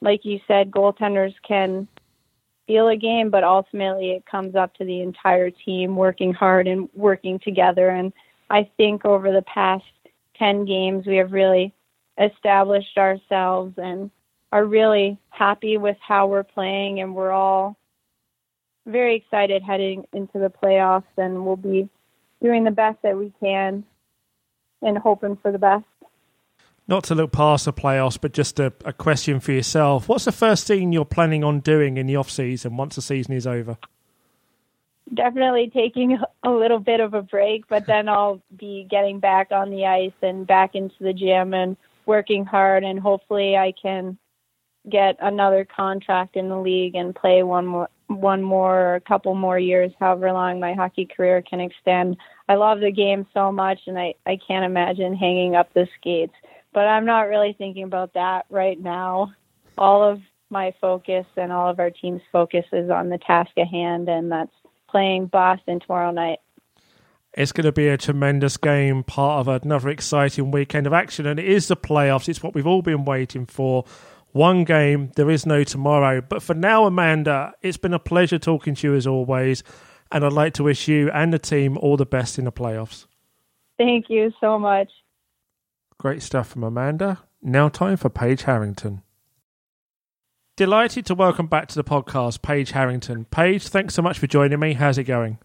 like 0.00 0.24
you 0.24 0.40
said, 0.46 0.70
goaltenders 0.70 1.34
can 1.46 1.88
steal 2.64 2.88
a 2.88 2.96
game, 2.96 3.30
but 3.30 3.44
ultimately 3.44 4.12
it 4.12 4.24
comes 4.26 4.54
up 4.54 4.74
to 4.74 4.84
the 4.84 5.00
entire 5.00 5.50
team 5.50 5.96
working 5.96 6.32
hard 6.32 6.68
and 6.68 6.88
working 6.94 7.38
together. 7.40 7.88
And 7.88 8.12
I 8.48 8.70
think 8.76 9.04
over 9.04 9.32
the 9.32 9.42
past 9.42 9.84
10 10.38 10.64
games, 10.64 11.06
we 11.06 11.16
have 11.16 11.32
really 11.32 11.74
established 12.18 12.96
ourselves 12.96 13.74
and 13.76 14.10
are 14.52 14.64
really 14.64 15.18
happy 15.30 15.78
with 15.78 15.96
how 16.00 16.26
we're 16.26 16.42
playing, 16.42 17.00
and 17.00 17.14
we're 17.14 17.30
all 17.30 17.76
very 18.90 19.16
excited 19.16 19.62
heading 19.62 20.06
into 20.12 20.38
the 20.38 20.50
playoffs, 20.50 21.04
and 21.16 21.44
we'll 21.44 21.56
be 21.56 21.88
doing 22.42 22.64
the 22.64 22.70
best 22.70 22.98
that 23.02 23.16
we 23.16 23.32
can 23.40 23.84
and 24.82 24.98
hoping 24.98 25.36
for 25.36 25.52
the 25.52 25.58
best. 25.58 25.84
Not 26.88 27.04
to 27.04 27.14
look 27.14 27.32
past 27.32 27.66
the 27.66 27.72
playoffs, 27.72 28.20
but 28.20 28.32
just 28.32 28.58
a, 28.58 28.72
a 28.84 28.92
question 28.92 29.38
for 29.38 29.52
yourself. 29.52 30.08
What's 30.08 30.24
the 30.24 30.32
first 30.32 30.66
thing 30.66 30.92
you're 30.92 31.04
planning 31.04 31.44
on 31.44 31.60
doing 31.60 31.96
in 31.96 32.06
the 32.06 32.16
off 32.16 32.30
season 32.30 32.76
once 32.76 32.96
the 32.96 33.02
season 33.02 33.34
is 33.34 33.46
over? 33.46 33.78
Definitely 35.14 35.70
taking 35.72 36.18
a 36.42 36.50
little 36.50 36.80
bit 36.80 37.00
of 37.00 37.14
a 37.14 37.22
break, 37.22 37.68
but 37.68 37.86
then 37.86 38.08
I'll 38.08 38.42
be 38.56 38.86
getting 38.90 39.20
back 39.20 39.52
on 39.52 39.70
the 39.70 39.86
ice 39.86 40.12
and 40.22 40.46
back 40.46 40.74
into 40.74 40.96
the 41.00 41.12
gym 41.12 41.54
and 41.54 41.76
working 42.06 42.44
hard, 42.44 42.82
and 42.82 42.98
hopefully 42.98 43.56
I 43.56 43.72
can 43.80 44.18
get 44.88 45.16
another 45.20 45.64
contract 45.64 46.36
in 46.36 46.48
the 46.48 46.58
league 46.58 46.94
and 46.94 47.14
play 47.14 47.42
one 47.42 47.66
more 47.66 47.88
one 48.10 48.42
more 48.42 48.96
a 48.96 49.00
couple 49.00 49.34
more 49.34 49.58
years, 49.58 49.92
however 50.00 50.32
long 50.32 50.58
my 50.58 50.74
hockey 50.74 51.06
career 51.06 51.42
can 51.42 51.60
extend. 51.60 52.16
I 52.48 52.54
love 52.54 52.80
the 52.80 52.90
game 52.90 53.26
so 53.32 53.52
much 53.52 53.80
and 53.86 53.98
I, 53.98 54.14
I 54.26 54.38
can't 54.46 54.64
imagine 54.64 55.14
hanging 55.14 55.54
up 55.54 55.72
the 55.72 55.86
skates. 55.98 56.34
But 56.72 56.86
I'm 56.86 57.04
not 57.04 57.28
really 57.28 57.54
thinking 57.56 57.84
about 57.84 58.14
that 58.14 58.46
right 58.50 58.78
now. 58.80 59.32
All 59.78 60.02
of 60.02 60.20
my 60.50 60.74
focus 60.80 61.26
and 61.36 61.52
all 61.52 61.70
of 61.70 61.78
our 61.78 61.90
team's 61.90 62.22
focus 62.32 62.64
is 62.72 62.90
on 62.90 63.08
the 63.08 63.18
task 63.18 63.50
at 63.56 63.68
hand 63.68 64.08
and 64.08 64.30
that's 64.30 64.52
playing 64.88 65.26
Boston 65.26 65.80
tomorrow 65.80 66.10
night. 66.10 66.40
It's 67.34 67.52
going 67.52 67.64
to 67.64 67.72
be 67.72 67.86
a 67.86 67.96
tremendous 67.96 68.56
game, 68.56 69.04
part 69.04 69.46
of 69.46 69.62
another 69.62 69.88
exciting 69.88 70.50
weekend 70.50 70.88
of 70.88 70.92
action, 70.92 71.26
and 71.26 71.38
it 71.38 71.46
is 71.46 71.68
the 71.68 71.76
playoffs. 71.76 72.28
It's 72.28 72.42
what 72.42 72.54
we've 72.54 72.66
all 72.66 72.82
been 72.82 73.04
waiting 73.04 73.46
for 73.46 73.84
one 74.32 74.64
game. 74.64 75.12
There 75.16 75.30
is 75.30 75.46
no 75.46 75.64
tomorrow. 75.64 76.20
But 76.20 76.42
for 76.42 76.54
now, 76.54 76.86
Amanda, 76.86 77.52
it's 77.62 77.76
been 77.76 77.94
a 77.94 77.98
pleasure 77.98 78.38
talking 78.38 78.74
to 78.76 78.88
you 78.88 78.94
as 78.94 79.06
always. 79.06 79.62
And 80.12 80.24
I'd 80.24 80.32
like 80.32 80.54
to 80.54 80.64
wish 80.64 80.88
you 80.88 81.10
and 81.10 81.32
the 81.32 81.38
team 81.38 81.78
all 81.78 81.96
the 81.96 82.06
best 82.06 82.38
in 82.38 82.44
the 82.44 82.52
playoffs. 82.52 83.06
Thank 83.78 84.06
you 84.08 84.32
so 84.40 84.58
much. 84.58 84.90
Great 85.98 86.22
stuff 86.22 86.48
from 86.48 86.64
Amanda. 86.64 87.20
Now, 87.42 87.68
time 87.68 87.96
for 87.96 88.10
Paige 88.10 88.42
Harrington. 88.42 89.02
Delighted 90.56 91.06
to 91.06 91.14
welcome 91.14 91.46
back 91.46 91.68
to 91.68 91.74
the 91.74 91.84
podcast 91.84 92.42
Paige 92.42 92.72
Harrington. 92.72 93.24
Paige, 93.26 93.68
thanks 93.68 93.94
so 93.94 94.02
much 94.02 94.18
for 94.18 94.26
joining 94.26 94.60
me. 94.60 94.74
How's 94.74 94.98
it 94.98 95.04
going? 95.04 95.38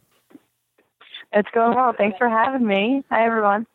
It's 1.31 1.47
going 1.53 1.75
well. 1.75 1.93
Thanks 1.97 2.17
for 2.17 2.27
having 2.27 2.65
me. 2.65 3.03
Hi, 3.09 3.25
everyone. 3.25 3.65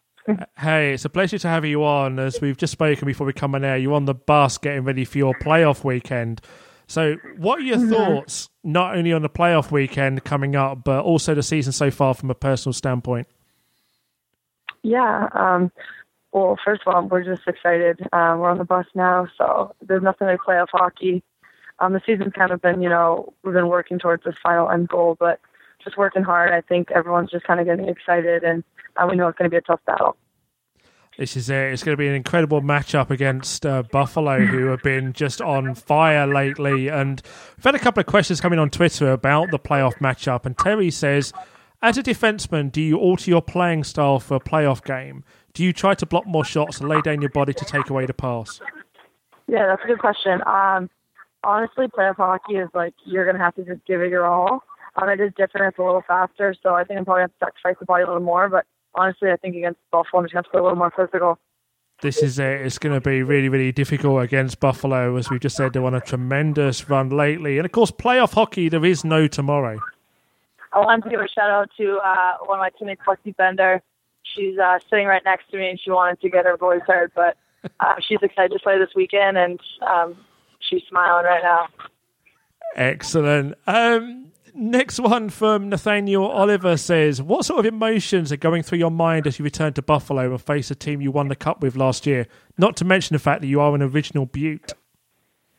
Hey, 0.58 0.94
it's 0.94 1.04
a 1.04 1.08
pleasure 1.08 1.38
to 1.38 1.48
have 1.48 1.64
you 1.64 1.84
on. 1.84 2.18
As 2.18 2.40
we've 2.40 2.56
just 2.56 2.72
spoken 2.72 3.06
before 3.06 3.26
we 3.26 3.32
come 3.32 3.54
on 3.54 3.64
air, 3.64 3.76
you're 3.76 3.94
on 3.94 4.04
the 4.04 4.14
bus 4.14 4.58
getting 4.58 4.84
ready 4.84 5.04
for 5.04 5.18
your 5.18 5.34
playoff 5.34 5.84
weekend. 5.84 6.40
So, 6.86 7.16
what 7.36 7.60
are 7.60 7.62
your 7.62 7.76
mm-hmm. 7.76 7.92
thoughts, 7.92 8.48
not 8.64 8.96
only 8.96 9.12
on 9.12 9.22
the 9.22 9.28
playoff 9.28 9.70
weekend 9.70 10.24
coming 10.24 10.56
up, 10.56 10.84
but 10.84 11.04
also 11.04 11.34
the 11.34 11.42
season 11.42 11.72
so 11.72 11.90
far 11.90 12.14
from 12.14 12.30
a 12.30 12.34
personal 12.34 12.72
standpoint? 12.72 13.28
Yeah. 14.82 15.28
Um, 15.32 15.70
well, 16.32 16.58
first 16.64 16.82
of 16.86 16.94
all, 16.94 17.02
we're 17.02 17.24
just 17.24 17.46
excited. 17.46 18.00
Um, 18.12 18.38
we're 18.38 18.50
on 18.50 18.58
the 18.58 18.64
bus 18.64 18.86
now, 18.94 19.28
so 19.36 19.74
there's 19.80 20.02
nothing 20.02 20.26
like 20.26 20.40
playoff 20.40 20.68
hockey. 20.72 21.22
Um, 21.80 21.92
the 21.92 22.02
season's 22.04 22.32
kind 22.34 22.50
of 22.50 22.60
been, 22.60 22.82
you 22.82 22.88
know, 22.88 23.32
we've 23.42 23.54
been 23.54 23.68
working 23.68 23.98
towards 23.98 24.24
this 24.24 24.34
final 24.42 24.70
end 24.70 24.88
goal, 24.88 25.16
but 25.18 25.40
just 25.82 25.96
working 25.96 26.22
hard. 26.22 26.52
I 26.52 26.60
think 26.60 26.90
everyone's 26.90 27.30
just 27.30 27.44
kind 27.44 27.60
of 27.60 27.66
getting 27.66 27.88
excited, 27.88 28.42
and 28.42 28.64
uh, 28.96 29.06
we 29.08 29.16
know 29.16 29.28
it's 29.28 29.38
going 29.38 29.50
to 29.50 29.54
be 29.54 29.58
a 29.58 29.62
tough 29.62 29.80
battle. 29.86 30.16
This 31.18 31.36
is 31.36 31.50
it. 31.50 31.72
It's 31.72 31.82
going 31.82 31.92
to 31.92 31.98
be 31.98 32.08
an 32.08 32.14
incredible 32.14 32.62
matchup 32.62 33.10
against 33.10 33.66
uh, 33.66 33.82
Buffalo, 33.82 34.40
who 34.40 34.66
have 34.66 34.82
been 34.82 35.12
just 35.12 35.42
on 35.42 35.74
fire 35.74 36.26
lately. 36.26 36.88
And 36.88 37.20
we've 37.56 37.64
had 37.64 37.74
a 37.74 37.78
couple 37.78 38.00
of 38.00 38.06
questions 38.06 38.40
coming 38.40 38.58
on 38.58 38.70
Twitter 38.70 39.10
about 39.10 39.50
the 39.50 39.58
playoff 39.58 39.98
matchup. 39.98 40.46
And 40.46 40.56
Terry 40.56 40.90
says, 40.90 41.34
as 41.82 41.98
a 41.98 42.02
defenseman, 42.02 42.72
do 42.72 42.80
you 42.80 42.96
alter 42.96 43.30
your 43.30 43.42
playing 43.42 43.84
style 43.84 44.18
for 44.18 44.36
a 44.36 44.40
playoff 44.40 44.82
game? 44.84 45.24
Do 45.52 45.64
you 45.64 45.72
try 45.72 45.94
to 45.94 46.06
block 46.06 46.26
more 46.26 46.44
shots 46.44 46.80
and 46.80 46.88
lay 46.88 47.00
down 47.02 47.20
your 47.20 47.30
body 47.30 47.52
to 47.52 47.64
take 47.64 47.90
away 47.90 48.06
the 48.06 48.14
pass? 48.14 48.60
Yeah, 49.46 49.66
that's 49.66 49.82
a 49.84 49.88
good 49.88 49.98
question. 49.98 50.40
Um, 50.46 50.88
honestly, 51.42 51.88
playoff 51.88 52.16
hockey 52.16 52.54
is 52.54 52.68
like 52.72 52.94
you're 53.04 53.24
going 53.24 53.36
to 53.36 53.42
have 53.42 53.56
to 53.56 53.64
just 53.64 53.84
give 53.84 54.00
it 54.00 54.10
your 54.10 54.26
all. 54.26 54.62
Um, 54.96 55.08
it 55.08 55.20
is 55.20 55.32
different. 55.36 55.68
It's 55.68 55.78
a 55.78 55.82
little 55.82 56.02
faster, 56.06 56.54
so 56.62 56.74
I 56.74 56.84
think 56.84 56.98
I'm 56.98 57.04
probably 57.04 57.22
going 57.22 57.28
to 57.30 57.34
sacrifice 57.38 57.76
the 57.78 57.86
body 57.86 58.02
a 58.02 58.06
little 58.06 58.22
more. 58.22 58.48
But 58.48 58.66
honestly, 58.94 59.30
I 59.30 59.36
think 59.36 59.56
against 59.56 59.80
Buffalo, 59.90 60.20
I'm 60.20 60.26
just 60.26 60.34
going 60.34 60.44
to 60.44 60.50
play 60.50 60.60
a 60.60 60.62
little 60.62 60.78
more 60.78 60.92
physical. 60.94 61.38
This 62.02 62.22
is 62.22 62.38
it. 62.38 62.62
It's 62.62 62.78
going 62.78 62.94
to 62.94 63.00
be 63.00 63.22
really, 63.22 63.48
really 63.50 63.72
difficult 63.72 64.22
against 64.22 64.58
Buffalo. 64.58 65.16
As 65.16 65.28
we've 65.28 65.40
just 65.40 65.56
said, 65.56 65.74
they're 65.74 65.84
on 65.84 65.94
a 65.94 66.00
tremendous 66.00 66.88
run 66.88 67.10
lately. 67.10 67.58
And 67.58 67.66
of 67.66 67.72
course, 67.72 67.90
playoff 67.90 68.32
hockey, 68.32 68.68
there 68.70 68.84
is 68.84 69.04
no 69.04 69.26
tomorrow. 69.26 69.78
I 70.72 70.78
want 70.78 71.04
to 71.04 71.10
give 71.10 71.20
a 71.20 71.28
shout 71.28 71.50
out 71.50 71.70
to 71.76 71.98
uh, 71.98 72.38
one 72.46 72.58
of 72.58 72.62
my 72.62 72.70
teammates, 72.78 73.02
Lexi 73.06 73.36
Bender. 73.36 73.82
She's 74.22 74.58
uh, 74.58 74.78
sitting 74.88 75.06
right 75.06 75.22
next 75.24 75.50
to 75.50 75.58
me, 75.58 75.68
and 75.68 75.80
she 75.80 75.90
wanted 75.90 76.20
to 76.20 76.30
get 76.30 76.46
her 76.46 76.56
voice 76.56 76.82
heard, 76.86 77.10
but 77.14 77.36
uh, 77.80 77.96
she's 78.00 78.20
excited 78.22 78.52
to 78.52 78.60
play 78.60 78.78
this 78.78 78.94
weekend, 78.94 79.36
and 79.36 79.60
um, 79.86 80.16
she's 80.60 80.82
smiling 80.88 81.24
right 81.24 81.42
now. 81.42 81.66
Excellent. 82.76 83.56
Um, 83.66 84.26
Next 84.54 84.98
one 84.98 85.30
from 85.30 85.68
Nathaniel 85.68 86.26
Oliver 86.26 86.76
says, 86.76 87.22
What 87.22 87.44
sort 87.44 87.60
of 87.60 87.66
emotions 87.66 88.32
are 88.32 88.36
going 88.36 88.62
through 88.62 88.78
your 88.78 88.90
mind 88.90 89.26
as 89.26 89.38
you 89.38 89.44
return 89.44 89.72
to 89.74 89.82
Buffalo 89.82 90.30
and 90.30 90.40
face 90.40 90.70
a 90.70 90.74
team 90.74 91.00
you 91.00 91.10
won 91.10 91.28
the 91.28 91.36
cup 91.36 91.62
with 91.62 91.76
last 91.76 92.06
year? 92.06 92.26
Not 92.58 92.76
to 92.78 92.84
mention 92.84 93.14
the 93.14 93.18
fact 93.18 93.40
that 93.42 93.46
you 93.46 93.60
are 93.60 93.74
an 93.74 93.82
original 93.82 94.26
Beaut. 94.26 94.72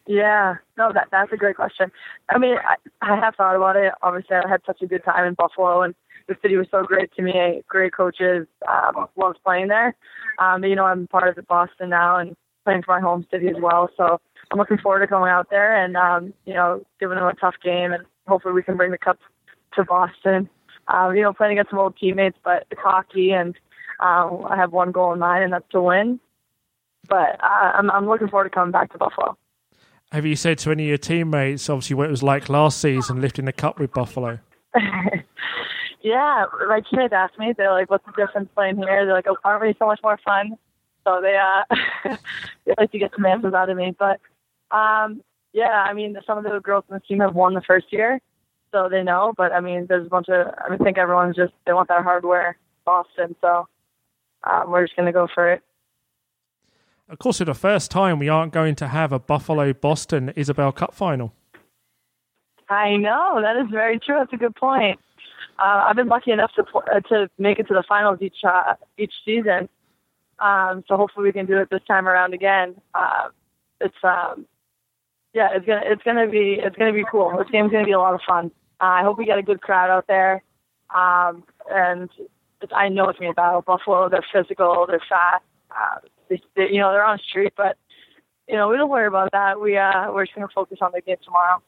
Yeah, 0.08 0.56
no, 0.78 0.92
that 0.94 1.08
that's 1.12 1.32
a 1.32 1.38
great 1.38 1.56
question. 1.56 1.92
I 2.30 2.38
mean, 2.38 2.58
I, 2.58 2.76
I 3.02 3.16
have 3.18 3.36
thought 3.36 3.56
about 3.56 3.76
it. 3.76 3.94
Obviously, 4.02 4.36
I 4.36 4.48
had 4.48 4.62
such 4.66 4.82
a 4.82 4.88
good 4.88 5.04
time 5.04 5.26
in 5.26 5.36
Buffalo, 5.36 5.84
and 5.84 5.94
the 6.28 6.36
city 6.42 6.58
was 6.58 6.68
so 6.72 6.84
great 6.84 7.14
to 7.16 7.22
me. 7.22 7.62
Great 7.68 7.94
coaches, 7.94 8.48
um, 8.68 9.08
loved 9.16 9.40
playing 9.44 9.68
there. 9.68 9.96
Um, 10.40 10.62
but, 10.62 10.68
you 10.68 10.76
know, 10.76 10.86
I'm 10.86 11.08
part 11.08 11.28
of 11.28 11.36
the 11.36 11.44
Boston 11.44 11.90
now 11.90 12.18
and 12.18 12.36
playing 12.64 12.84
for 12.84 12.96
my 12.96 13.02
home 13.02 13.26
city 13.32 13.48
as 13.48 13.56
well. 13.62 13.90
So 13.96 14.20
I'm 14.52 14.60
looking 14.60 14.78
forward 14.78 15.00
to 15.00 15.08
going 15.08 15.32
out 15.32 15.50
there 15.50 15.84
and 15.84 15.96
um, 15.96 16.34
you 16.46 16.54
know 16.54 16.84
giving 17.00 17.18
them 17.18 17.28
a 17.28 17.34
tough 17.36 17.56
game 17.64 17.94
and 17.94 18.06
hopefully 18.28 18.54
we 18.54 18.64
can 18.64 18.78
bring 18.78 18.92
the 18.92 18.98
cup 18.98 19.20
to 19.76 19.84
Boston. 19.84 20.50
Um, 20.88 21.16
you 21.16 21.22
know, 21.22 21.34
playing 21.34 21.54
against 21.54 21.72
some 21.72 21.80
old 21.80 21.96
teammates, 21.98 22.38
but 22.44 22.66
it's 22.72 22.82
hockey, 22.82 23.32
and 23.32 23.56
um, 24.00 24.46
I 24.50 24.56
have 24.58 24.72
one 24.72 24.92
goal 24.92 25.14
in 25.14 25.20
mind, 25.20 25.44
and 25.44 25.54
that's 25.54 25.70
to 25.72 25.82
win. 25.82 26.20
But 27.08 27.40
uh, 27.42 27.72
I'm, 27.76 27.90
I'm 27.92 28.08
looking 28.08 28.28
forward 28.28 28.46
to 28.46 28.50
coming 28.50 28.72
back 28.72 28.92
to 28.92 28.98
Buffalo. 28.98 29.38
Have 30.12 30.26
you 30.26 30.36
said 30.36 30.58
to 30.60 30.72
any 30.72 30.84
of 30.84 30.90
your 30.90 30.98
teammates, 30.98 31.70
obviously, 31.70 31.96
what 31.96 32.08
it 32.08 32.12
was 32.12 32.24
like 32.24 32.50
last 32.50 32.80
season 32.82 33.22
lifting 33.22 33.46
the 33.46 33.54
cup 33.54 33.80
with 33.80 33.94
Buffalo? 33.94 34.40
yeah, 36.02 36.46
my 36.68 36.82
teammates 36.90 37.14
asked 37.14 37.40
me, 37.40 37.54
they're 37.56 37.72
like, 37.72 37.90
what's 37.90 38.06
the 38.06 38.12
difference 38.18 38.50
playing 38.54 38.78
here? 38.78 39.06
They're 39.06 39.14
like, 39.14 39.28
oh, 39.28 39.38
aren't 39.46 39.62
we 39.62 39.76
so 39.80 39.86
much 39.86 40.00
more 40.04 40.20
fun? 40.26 40.58
So 41.06 41.22
they, 41.22 41.38
uh, 41.38 41.76
they 42.66 42.74
like 42.78 42.92
to 42.92 43.00
get 43.00 43.12
some 43.16 43.26
answers 43.26 43.54
out 43.54 43.70
of 43.70 43.78
me. 43.78 43.96
But 43.98 44.20
um, 44.76 45.22
yeah, 45.54 45.86
I 45.88 45.94
mean, 45.94 46.18
some 46.26 46.38
of 46.38 46.44
the 46.44 46.60
girls 46.60 46.86
in 46.90 46.96
the 46.96 47.00
team 47.02 47.20
have 47.20 47.36
won 47.36 47.54
the 47.54 47.62
first 47.62 47.88
year, 47.92 48.20
so 48.72 48.88
they 48.90 49.04
know. 49.04 49.34
But 49.36 49.52
I 49.52 49.60
mean, 49.60 49.86
there's 49.88 50.08
a 50.08 50.10
bunch 50.10 50.30
of. 50.30 50.48
I 50.70 50.78
think 50.78 50.98
everyone's 50.98 51.36
just 51.36 51.54
they 51.66 51.74
want 51.74 51.90
that 51.90 52.04
hardware, 52.04 52.58
Boston. 52.86 53.36
So 53.42 53.68
um, 54.44 54.72
we're 54.72 54.86
just 54.86 54.96
gonna 54.96 55.12
go 55.12 55.28
for 55.34 55.52
it. 55.52 55.62
Of 57.10 57.20
course, 57.20 57.40
for 57.40 57.46
the 57.46 57.54
first 57.54 57.92
time, 57.92 58.20
we 58.20 58.30
aren't 58.30 58.54
going 58.54 58.76
to 58.76 58.88
have 58.88 59.12
a 59.12 59.20
Buffalo 59.20 59.74
Boston 59.74 60.32
Isobel 60.38 60.74
Cup 60.74 60.94
final. 60.94 61.34
I 62.70 62.96
know 62.96 63.42
that 63.42 63.58
is 63.58 63.70
very 63.70 64.00
true. 64.00 64.16
That's 64.18 64.32
a 64.32 64.38
good 64.38 64.56
point. 64.56 64.98
Uh, 65.60 65.84
I've 65.88 65.98
been 65.98 66.08
lucky 66.08 66.32
enough 66.32 66.52
to 66.56 66.64
uh, 66.64 67.02
to 67.10 67.30
make 67.38 67.60
it 67.60 67.68
to 67.68 67.74
the 67.74 67.84
finals 67.88 68.20
each 68.22 68.38
uh, 68.48 68.76
each 68.98 69.14
season, 69.26 69.68
um, 70.40 70.86
so 70.88 70.96
hopefully 70.96 71.26
we 71.26 71.34
can 71.34 71.46
do 71.46 71.60
it 71.60 71.70
this 71.70 71.82
time 71.86 72.08
around 72.08 72.34
again. 72.34 72.76
Uh, 72.94 73.28
it's 73.82 73.94
um, 74.04 74.46
yeah, 75.34 75.50
it's 75.54 75.66
gonna 75.66 75.82
it's 75.86 76.04
gonna 76.04 76.28
be 76.28 76.60
it's 76.62 76.76
gonna 76.76 76.94
be 76.94 77.06
cool. 77.10 77.36
This 77.38 77.48
game's 77.52 77.72
gonna 77.72 77.86
be 77.86 77.92
a 77.92 78.00
lot 78.00 78.14
of 78.14 78.22
fun. 78.28 78.52
Uh, 78.82 78.86
I 78.86 79.04
hope 79.04 79.18
we 79.18 79.26
get 79.26 79.38
a 79.38 79.44
good 79.44 79.62
crowd 79.62 79.90
out 79.90 80.08
there, 80.08 80.44
um, 80.94 81.44
and 81.70 82.10
I 82.74 82.90
know 82.90 83.08
it's 83.10 83.20
gonna 83.20 83.32
be 83.32 83.36
battle. 83.36 83.62
Buffalo, 83.62 84.10
they're 84.10 84.26
physical, 84.32 84.86
they're 84.88 85.02
fast. 85.08 85.44
Uh, 85.72 86.00
they, 86.30 86.42
they, 86.56 86.70
you 86.72 86.80
know, 86.80 86.92
they're 86.92 87.06
on 87.06 87.18
the 87.18 87.24
street, 87.24 87.54
but 87.56 87.78
you 88.48 88.56
know, 88.56 88.68
we 88.68 88.76
don't 88.76 88.90
worry 88.90 89.08
about 89.08 89.32
that. 89.32 89.62
We 89.62 89.78
uh, 89.78 90.12
we're 90.12 90.26
just 90.26 90.36
gonna 90.36 90.50
focus 90.54 90.80
on 90.82 90.92
the 90.94 91.02
game 91.02 91.18
tomorrow. 91.24 91.62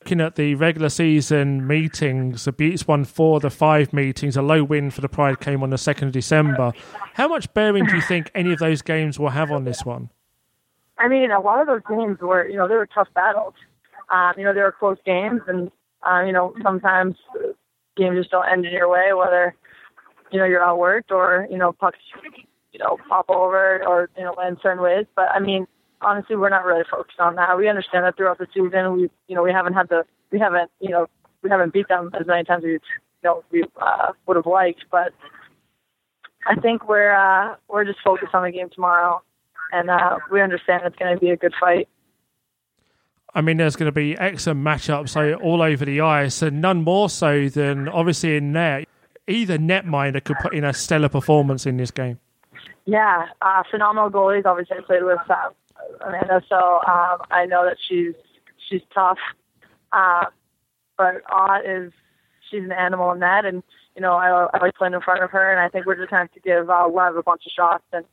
Looking 0.00 0.20
at 0.20 0.34
the 0.34 0.56
regular 0.56 0.88
season 0.88 1.64
meetings, 1.64 2.44
the 2.44 2.50
Beauts 2.50 2.88
won 2.88 3.04
four 3.04 3.36
of 3.36 3.42
the 3.42 3.50
five 3.50 3.92
meetings. 3.92 4.36
A 4.36 4.42
low 4.42 4.64
win 4.64 4.90
for 4.90 5.00
the 5.00 5.08
Pride 5.08 5.38
came 5.38 5.62
on 5.62 5.70
the 5.70 5.78
second 5.78 6.08
of 6.08 6.12
December. 6.12 6.72
How 7.14 7.28
much 7.28 7.54
bearing 7.54 7.84
do 7.86 7.94
you 7.94 8.02
think 8.02 8.28
any 8.34 8.52
of 8.52 8.58
those 8.58 8.82
games 8.82 9.20
will 9.20 9.28
have 9.28 9.52
on 9.52 9.62
this 9.62 9.84
one? 9.84 10.10
I 11.02 11.08
mean, 11.08 11.32
a 11.32 11.40
lot 11.40 11.60
of 11.60 11.66
those 11.66 11.80
games 11.88 12.20
were, 12.20 12.48
you 12.48 12.56
know, 12.56 12.68
they 12.68 12.76
were 12.76 12.86
tough 12.86 13.08
battles. 13.12 13.54
Um, 14.08 14.34
you 14.36 14.44
know, 14.44 14.54
they 14.54 14.60
were 14.60 14.70
close 14.70 14.98
games, 15.04 15.40
and 15.48 15.68
um, 16.04 16.26
you 16.26 16.32
know, 16.32 16.54
sometimes 16.62 17.16
games 17.96 18.18
just 18.18 18.30
don't 18.30 18.48
end 18.48 18.64
in 18.64 18.72
your 18.72 18.88
way, 18.88 19.12
whether 19.12 19.54
you 20.30 20.38
know 20.38 20.44
you're 20.44 20.60
outworked 20.60 21.10
or 21.10 21.48
you 21.50 21.58
know 21.58 21.72
pucks, 21.72 21.98
you 22.72 22.78
know, 22.78 22.98
pop 23.08 23.28
over 23.28 23.84
or 23.84 24.10
you 24.16 24.22
know 24.22 24.32
land 24.34 24.58
certain 24.62 24.80
ways. 24.80 25.06
But 25.16 25.30
I 25.32 25.40
mean, 25.40 25.66
honestly, 26.00 26.36
we're 26.36 26.50
not 26.50 26.64
really 26.64 26.84
focused 26.88 27.18
on 27.18 27.34
that. 27.34 27.58
We 27.58 27.68
understand 27.68 28.04
that 28.04 28.16
throughout 28.16 28.38
the 28.38 28.46
season, 28.54 28.92
we, 28.92 29.10
you 29.26 29.34
know, 29.34 29.42
we 29.42 29.50
haven't 29.50 29.72
had 29.72 29.88
the, 29.88 30.04
we 30.30 30.38
haven't, 30.38 30.70
you 30.80 30.90
know, 30.90 31.08
we 31.42 31.50
haven't 31.50 31.72
beat 31.72 31.88
them 31.88 32.10
as 32.18 32.26
many 32.26 32.44
times 32.44 32.62
as 32.62 32.64
we, 32.64 32.72
you 32.72 32.80
know, 33.24 33.44
we 33.50 33.64
uh, 33.80 34.12
would 34.26 34.36
have 34.36 34.46
liked. 34.46 34.84
But 34.90 35.12
I 36.46 36.54
think 36.54 36.88
we're 36.88 37.12
uh, 37.12 37.56
we're 37.66 37.84
just 37.84 38.00
focused 38.04 38.34
on 38.34 38.44
the 38.44 38.52
game 38.52 38.68
tomorrow 38.70 39.22
and 39.72 39.90
uh, 39.90 40.18
we 40.30 40.40
understand 40.40 40.82
it's 40.84 40.96
going 40.96 41.14
to 41.14 41.20
be 41.20 41.30
a 41.30 41.36
good 41.36 41.54
fight. 41.58 41.88
I 43.34 43.40
mean, 43.40 43.56
there's 43.56 43.76
going 43.76 43.86
to 43.86 43.92
be 43.92 44.16
excellent 44.18 44.60
matchups 44.60 45.40
all 45.42 45.62
over 45.62 45.84
the 45.84 46.02
ice, 46.02 46.42
and 46.42 46.60
none 46.60 46.84
more 46.84 47.08
so 47.08 47.48
than 47.48 47.88
obviously 47.88 48.36
in 48.36 48.52
net. 48.52 48.86
Either 49.26 49.56
netminder 49.56 50.22
could 50.22 50.36
put 50.38 50.52
in 50.52 50.64
a 50.64 50.72
stellar 50.72 51.08
performance 51.08 51.64
in 51.64 51.76
this 51.76 51.90
game. 51.90 52.18
Yeah, 52.84 53.26
uh, 53.40 53.62
phenomenal 53.70 54.10
goalies. 54.10 54.44
Obviously, 54.44 54.76
I 54.78 54.80
played 54.82 55.04
with 55.04 55.18
uh, 55.30 55.50
Amanda, 56.04 56.42
so 56.48 56.56
um, 56.56 57.18
I 57.30 57.46
know 57.46 57.64
that 57.64 57.76
she's 57.88 58.14
she's 58.68 58.82
tough. 58.92 59.18
Uh, 59.92 60.26
but 60.98 61.22
Ott 61.30 61.64
is 61.64 61.92
she's 62.50 62.64
an 62.64 62.72
animal 62.72 63.12
in 63.12 63.20
that, 63.20 63.44
and 63.44 63.62
you 63.94 64.02
know 64.02 64.14
I, 64.14 64.48
I 64.52 64.58
like 64.58 64.74
playing 64.74 64.94
in 64.94 65.00
front 65.00 65.22
of 65.22 65.30
her, 65.30 65.50
and 65.50 65.60
I 65.60 65.68
think 65.68 65.86
we're 65.86 65.94
just 65.94 66.10
going 66.10 66.26
to 66.26 66.32
have 66.32 66.34
to 66.34 66.40
give 66.40 66.68
uh, 66.68 66.88
Lev 66.88 67.16
a 67.16 67.22
bunch 67.22 67.42
of 67.46 67.52
shots 67.52 67.84
and 67.92 68.04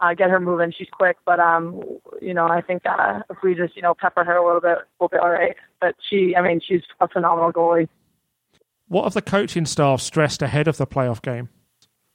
uh, 0.00 0.14
get 0.14 0.30
her 0.30 0.40
moving. 0.40 0.72
She's 0.76 0.88
quick, 0.92 1.16
but 1.24 1.40
um, 1.40 1.82
you 2.20 2.34
know, 2.34 2.48
I 2.48 2.60
think 2.60 2.82
uh, 2.86 3.20
if 3.30 3.38
we 3.42 3.54
just 3.54 3.76
you 3.76 3.82
know 3.82 3.94
pepper 3.94 4.24
her 4.24 4.36
a 4.36 4.44
little 4.44 4.60
bit, 4.60 4.78
we'll 5.00 5.08
be 5.08 5.18
all 5.18 5.30
right. 5.30 5.56
But 5.80 5.94
she, 6.08 6.34
I 6.36 6.42
mean, 6.42 6.60
she's 6.66 6.82
a 7.00 7.08
phenomenal 7.08 7.52
goalie. 7.52 7.88
What 8.88 9.04
have 9.04 9.14
the 9.14 9.22
coaching 9.22 9.66
staff 9.66 10.00
stressed 10.00 10.42
ahead 10.42 10.68
of 10.68 10.76
the 10.76 10.86
playoff 10.86 11.20
game? 11.20 11.48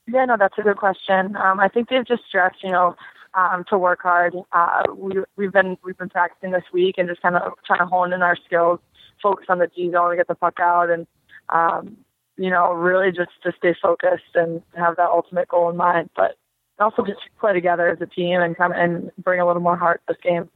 Yeah, 0.08 0.26
no, 0.26 0.38
that's 0.38 0.58
a 0.58 0.62
good 0.62 0.78
question. 0.78 1.36
Um, 1.36 1.60
I 1.60 1.68
think 1.68 1.90
they've 1.90 2.06
just 2.06 2.24
stressed, 2.28 2.64
you 2.64 2.72
know, 2.72 2.96
um, 3.34 3.66
to 3.70 3.78
work 3.78 4.02
hard. 4.02 4.36
Uh, 4.52 4.84
we, 4.96 5.16
we've 5.36 5.52
been 5.52 5.78
we've 5.84 5.98
been 5.98 6.10
practicing 6.10 6.52
this 6.52 6.64
week 6.74 6.96
and 6.98 7.08
just 7.08 7.22
kind 7.22 7.36
of 7.36 7.54
trying 7.66 7.80
to 7.80 7.86
hone 7.86 8.14
in 8.14 8.22
our 8.22 8.38
skills, 8.46 8.80
focus 9.22 9.46
on 9.50 9.60
the 9.60 9.68
D 9.68 9.92
zone 9.92 10.16
get 10.16 10.28
the 10.28 10.36
puck 10.36 10.60
out, 10.60 10.90
and 10.90 11.08
um, 11.50 11.98
you 12.38 12.50
know, 12.50 12.74
really 12.74 13.12
just 13.12 13.32
to 13.44 13.54
stay 13.58 13.76
focused 13.82 14.36
and 14.36 14.62
have 14.76 14.96
that 14.98 15.10
ultimate 15.10 15.48
goal 15.48 15.70
in 15.70 15.78
mind. 15.78 16.10
But 16.16 16.38
also 16.80 17.04
just 17.04 17.20
play 17.40 17.54
together 17.54 17.90
as 17.90 18.02
a 18.02 18.06
team 18.06 18.42
and 18.42 18.56
come 18.56 18.72
and 18.72 19.12
bring 19.18 19.40
a 19.40 19.46
little 19.46 19.62
more 19.62 19.78
heart 19.78 20.02
to 20.08 20.14
this 20.14 20.22
game. 20.24 20.50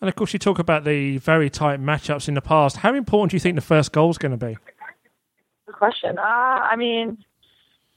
And 0.00 0.08
of 0.08 0.16
course, 0.16 0.32
you 0.32 0.38
talk 0.38 0.58
about 0.58 0.84
the 0.84 1.18
very 1.18 1.48
tight 1.48 1.80
matchups 1.80 2.26
in 2.26 2.34
the 2.34 2.42
past. 2.42 2.78
How 2.78 2.92
important 2.94 3.30
do 3.30 3.36
you 3.36 3.40
think 3.40 3.54
the 3.54 3.60
first 3.60 3.92
goal 3.92 4.10
is 4.10 4.18
going 4.18 4.36
to 4.36 4.46
be? 4.46 4.58
Good 5.66 5.76
question. 5.76 6.18
Uh, 6.18 6.22
I 6.22 6.74
mean, 6.76 7.18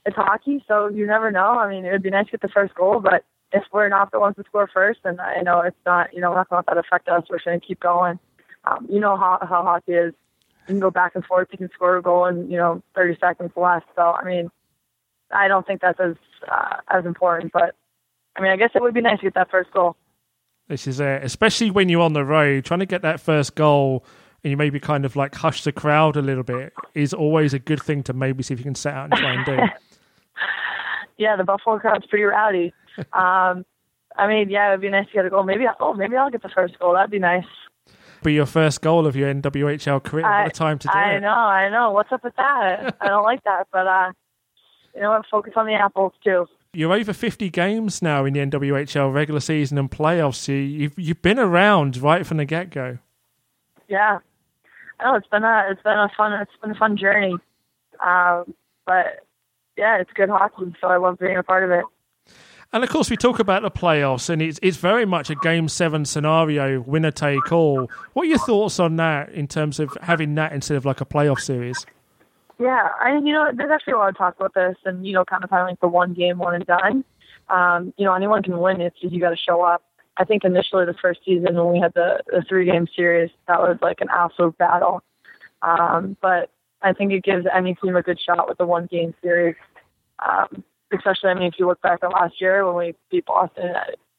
it's 0.04 0.14
hockey, 0.14 0.64
so 0.68 0.88
you 0.88 1.04
never 1.04 1.32
know. 1.32 1.58
I 1.58 1.68
mean, 1.68 1.84
it 1.84 1.90
would 1.90 2.04
be 2.04 2.10
nice 2.10 2.26
to 2.26 2.32
get 2.32 2.42
the 2.42 2.48
first 2.48 2.74
goal, 2.76 3.00
but 3.00 3.24
if 3.52 3.64
we're 3.72 3.88
not 3.88 4.12
the 4.12 4.20
ones 4.20 4.36
to 4.36 4.44
score 4.44 4.68
first, 4.72 5.00
then 5.02 5.18
I 5.18 5.42
know 5.42 5.60
it's 5.60 5.76
not, 5.84 6.14
you 6.14 6.20
know, 6.20 6.30
we're 6.30 6.36
not 6.36 6.48
going 6.48 6.62
to 6.62 6.70
let 6.70 6.76
that 6.76 6.86
affect 6.86 7.08
us. 7.08 7.24
We're 7.28 7.40
going 7.44 7.60
to 7.60 7.66
keep 7.66 7.80
going. 7.80 8.18
Um, 8.64 8.86
you 8.88 9.00
know 9.00 9.16
how, 9.16 9.38
how 9.42 9.62
hockey 9.62 9.92
is. 9.92 10.14
You 10.68 10.74
can 10.74 10.80
go 10.80 10.90
back 10.90 11.14
and 11.14 11.24
forth. 11.24 11.48
You 11.52 11.58
can 11.58 11.70
score 11.72 11.96
a 11.96 12.02
goal 12.02 12.26
in, 12.26 12.50
you 12.50 12.56
know, 12.56 12.82
30 12.94 13.18
seconds 13.20 13.52
less. 13.56 13.82
So, 13.94 14.02
I 14.02 14.24
mean, 14.24 14.50
I 15.30 15.48
don't 15.48 15.66
think 15.66 15.80
that's 15.80 15.98
as 16.00 16.16
uh, 16.50 16.76
as 16.88 17.04
important. 17.04 17.52
But 17.52 17.74
I 18.36 18.42
mean, 18.42 18.50
I 18.50 18.56
guess 18.56 18.70
it 18.74 18.82
would 18.82 18.94
be 18.94 19.00
nice 19.00 19.18
to 19.18 19.24
get 19.26 19.34
that 19.34 19.50
first 19.50 19.70
goal. 19.72 19.96
This 20.68 20.86
is 20.86 20.98
it, 20.98 21.22
especially 21.22 21.70
when 21.70 21.88
you're 21.88 22.02
on 22.02 22.12
the 22.12 22.24
road, 22.24 22.64
trying 22.64 22.80
to 22.80 22.86
get 22.86 23.02
that 23.02 23.20
first 23.20 23.54
goal, 23.54 24.04
and 24.42 24.50
you 24.50 24.56
maybe 24.56 24.80
kind 24.80 25.04
of 25.04 25.14
like 25.14 25.34
hush 25.34 25.62
the 25.62 25.72
crowd 25.72 26.16
a 26.16 26.22
little 26.22 26.42
bit 26.42 26.72
is 26.94 27.14
always 27.14 27.54
a 27.54 27.58
good 27.58 27.82
thing 27.82 28.02
to 28.04 28.12
maybe 28.12 28.42
see 28.42 28.54
if 28.54 28.60
you 28.60 28.64
can 28.64 28.74
set 28.74 28.94
out 28.94 29.04
and 29.04 29.14
try 29.14 29.32
and 29.32 29.46
do. 29.46 29.58
yeah, 31.18 31.36
the 31.36 31.44
Buffalo 31.44 31.78
crowd's 31.78 32.06
pretty 32.06 32.24
rowdy. 32.24 32.74
um, 33.12 33.64
I 34.18 34.26
mean, 34.26 34.50
yeah, 34.50 34.70
it'd 34.70 34.80
be 34.80 34.88
nice 34.88 35.06
to 35.06 35.12
get 35.12 35.26
a 35.26 35.30
goal. 35.30 35.44
Maybe, 35.44 35.66
oh, 35.78 35.94
maybe 35.94 36.16
I'll 36.16 36.30
get 36.30 36.42
the 36.42 36.48
first 36.48 36.78
goal. 36.78 36.94
That'd 36.94 37.10
be 37.10 37.18
nice. 37.18 37.44
Be 38.22 38.32
your 38.32 38.46
first 38.46 38.80
goal 38.80 39.06
of 39.06 39.14
your 39.14 39.32
NWHL 39.32 40.02
career. 40.02 40.24
I, 40.26 40.44
what 40.44 40.52
a 40.52 40.54
time 40.54 40.78
to 40.80 40.88
do 40.88 40.92
I 40.94 41.12
it. 41.12 41.20
know, 41.20 41.28
I 41.28 41.68
know. 41.68 41.92
What's 41.92 42.10
up 42.10 42.24
with 42.24 42.34
that? 42.36 42.96
I 43.00 43.08
don't 43.08 43.22
like 43.22 43.44
that, 43.44 43.68
but 43.70 43.86
uh, 43.86 44.12
you 44.96 45.02
know 45.02 45.10
what? 45.10 45.26
Focus 45.30 45.52
on 45.56 45.66
the 45.66 45.74
apples 45.74 46.12
too. 46.24 46.46
You're 46.72 46.92
over 46.92 47.12
50 47.12 47.48
games 47.50 48.02
now 48.02 48.24
in 48.24 48.34
the 48.34 48.40
NWHL 48.40 49.12
regular 49.12 49.40
season 49.40 49.78
and 49.78 49.90
playoffs. 49.90 50.36
So 50.36 50.52
you've 50.52 50.98
you've 50.98 51.22
been 51.22 51.38
around 51.38 51.98
right 51.98 52.26
from 52.26 52.38
the 52.38 52.44
get 52.44 52.70
go. 52.70 52.98
Yeah. 53.88 54.18
Oh, 55.04 55.14
it's 55.14 55.28
been 55.28 55.44
a 55.44 55.68
it's 55.70 55.82
been 55.82 55.92
a 55.92 56.10
fun 56.16 56.32
it's 56.32 56.50
been 56.60 56.70
a 56.70 56.74
fun 56.74 56.96
journey. 56.96 57.36
Um, 58.04 58.54
but 58.86 59.26
yeah, 59.76 59.98
it's 59.98 60.10
good 60.14 60.30
hockey, 60.30 60.74
so 60.80 60.88
I 60.88 60.96
love 60.96 61.18
being 61.18 61.36
a 61.36 61.42
part 61.42 61.64
of 61.64 61.70
it. 61.70 61.84
And 62.72 62.82
of 62.82 62.90
course, 62.90 63.10
we 63.10 63.16
talk 63.16 63.38
about 63.38 63.62
the 63.62 63.70
playoffs, 63.70 64.28
and 64.28 64.42
it's 64.42 64.58
it's 64.62 64.76
very 64.76 65.04
much 65.04 65.30
a 65.30 65.34
game 65.36 65.68
seven 65.68 66.04
scenario, 66.04 66.80
winner 66.80 67.10
take 67.10 67.52
all. 67.52 67.90
What 68.14 68.22
are 68.24 68.26
your 68.26 68.38
thoughts 68.38 68.80
on 68.80 68.96
that 68.96 69.30
in 69.30 69.46
terms 69.46 69.78
of 69.78 69.96
having 70.02 70.34
that 70.34 70.52
instead 70.52 70.76
of 70.76 70.84
like 70.84 71.00
a 71.00 71.06
playoff 71.06 71.40
series? 71.40 71.86
Yeah, 72.58 72.88
I 73.00 73.14
you 73.14 73.32
know 73.32 73.50
there's 73.54 73.70
actually 73.70 73.94
a 73.94 73.98
lot 73.98 74.08
of 74.08 74.16
talk 74.16 74.36
about 74.36 74.54
this, 74.54 74.76
and 74.84 75.06
you 75.06 75.12
know, 75.12 75.24
kind 75.24 75.44
of 75.44 75.50
like 75.50 75.80
the 75.80 75.88
one 75.88 76.14
game, 76.14 76.38
one 76.38 76.54
and 76.54 76.66
done. 76.66 77.04
Um, 77.48 77.92
you 77.96 78.04
know, 78.04 78.14
anyone 78.14 78.42
can 78.42 78.58
win. 78.58 78.80
It's 78.80 78.98
just 79.00 79.12
you 79.12 79.20
got 79.20 79.30
to 79.30 79.36
show 79.36 79.62
up. 79.62 79.82
I 80.16 80.24
think 80.24 80.44
initially 80.44 80.86
the 80.86 80.94
first 80.94 81.20
season 81.24 81.54
when 81.54 81.72
we 81.72 81.78
had 81.78 81.92
the, 81.94 82.22
the 82.26 82.42
three 82.48 82.64
game 82.64 82.88
series, 82.96 83.30
that 83.48 83.60
was 83.60 83.76
like 83.82 84.00
an 84.00 84.08
absolute 84.10 84.56
battle. 84.56 85.02
Um, 85.62 86.16
but 86.22 86.50
I 86.82 86.92
think 86.92 87.12
it 87.12 87.22
gives 87.22 87.46
any 87.54 87.74
team 87.74 87.96
a 87.96 88.02
good 88.02 88.18
shot 88.20 88.48
with 88.48 88.58
the 88.58 88.66
one 88.66 88.86
game 88.86 89.14
series. 89.22 89.56
Um, 90.26 90.64
especially, 90.92 91.30
I 91.30 91.34
mean, 91.34 91.48
if 91.48 91.54
you 91.58 91.66
look 91.66 91.82
back 91.82 92.00
at 92.02 92.10
last 92.10 92.40
year 92.40 92.64
when 92.64 92.76
we 92.76 92.94
beat 93.10 93.26
Boston 93.26 93.74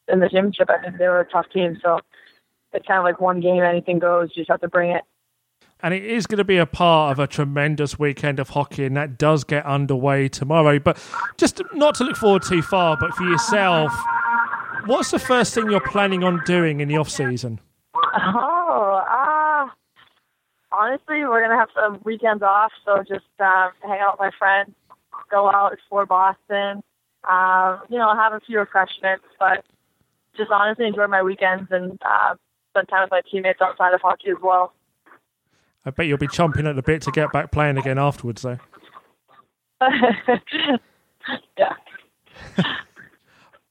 in 0.08 0.20
the 0.20 0.30
championship, 0.30 0.70
I 0.70 0.82
think 0.82 0.98
they 0.98 1.08
were 1.08 1.22
a 1.22 1.30
tough 1.30 1.50
team. 1.52 1.80
So 1.82 2.00
it's 2.74 2.86
kind 2.86 3.00
of 3.00 3.04
like 3.04 3.20
one 3.20 3.40
game, 3.40 3.64
anything 3.64 4.00
goes. 4.00 4.30
You 4.36 4.42
just 4.42 4.52
have 4.52 4.62
to 4.62 4.68
bring 4.68 4.92
it. 4.92 5.04
And 5.82 5.94
it 5.94 6.04
is 6.04 6.26
going 6.26 6.40
to 6.40 6.44
be 6.44 6.58
a 6.58 6.66
part 6.66 7.12
of 7.12 7.20
a 7.20 7.28
tremendous 7.28 8.00
weekend 8.00 8.40
of 8.40 8.50
hockey, 8.50 8.86
and 8.86 8.98
that 8.98 9.18
does 9.18 9.44
get 9.44 9.66
underway 9.66 10.28
tomorrow. 10.28 10.80
But 10.80 10.98
just 11.38 11.62
not 11.74 11.96
to 11.96 12.04
look 12.04 12.18
forward 12.18 12.42
too 12.42 12.64
far, 12.64 12.98
but 12.98 13.14
for 13.14 13.24
yourself, 13.24 13.92
what's 14.88 15.12
the 15.12 15.20
first 15.20 15.54
thing 15.54 15.70
you're 15.70 15.80
planning 15.80 16.24
on 16.24 16.42
doing 16.46 16.80
in 16.80 16.88
the 16.88 16.98
off 16.98 17.10
season? 17.10 17.60
Oh, 17.96 19.04
uh, 19.08 19.70
honestly, 20.72 21.24
we're 21.26 21.42
gonna 21.42 21.60
have 21.60 21.70
some 21.76 22.02
weekends 22.04 22.42
off, 22.42 22.72
so 22.84 23.04
just 23.08 23.26
um, 23.40 23.72
hang 23.82 24.00
out 24.00 24.14
with 24.14 24.20
my 24.20 24.32
friends, 24.38 24.72
go 25.30 25.50
out, 25.50 25.74
explore 25.74 26.06
Boston, 26.06 26.82
um, 27.30 27.82
you 27.90 27.98
know, 27.98 28.14
have 28.16 28.34
a 28.34 28.40
few 28.40 28.60
refreshments, 28.60 29.26
but 29.40 29.64
just 30.36 30.52
honestly 30.52 30.88
enjoy 30.88 31.08
my 31.08 31.22
weekends 31.22 31.70
and 31.72 32.00
uh, 32.06 32.36
spend 32.72 32.88
time 32.90 33.04
with 33.04 33.12
my 33.12 33.22
teammates 33.30 33.62
outside 33.62 33.94
of 33.94 34.02
hockey 34.02 34.30
as 34.30 34.38
well. 34.42 34.74
I 35.88 35.92
bet 35.92 36.06
you'll 36.06 36.18
be 36.18 36.28
chomping 36.28 36.68
at 36.70 36.76
the 36.76 36.82
bit 36.82 37.02
to 37.04 37.12
get 37.12 37.32
back 37.32 37.50
playing 37.50 37.78
again 37.78 37.98
afterwards, 37.98 38.42
though. 38.42 38.60
yeah. 41.58 41.74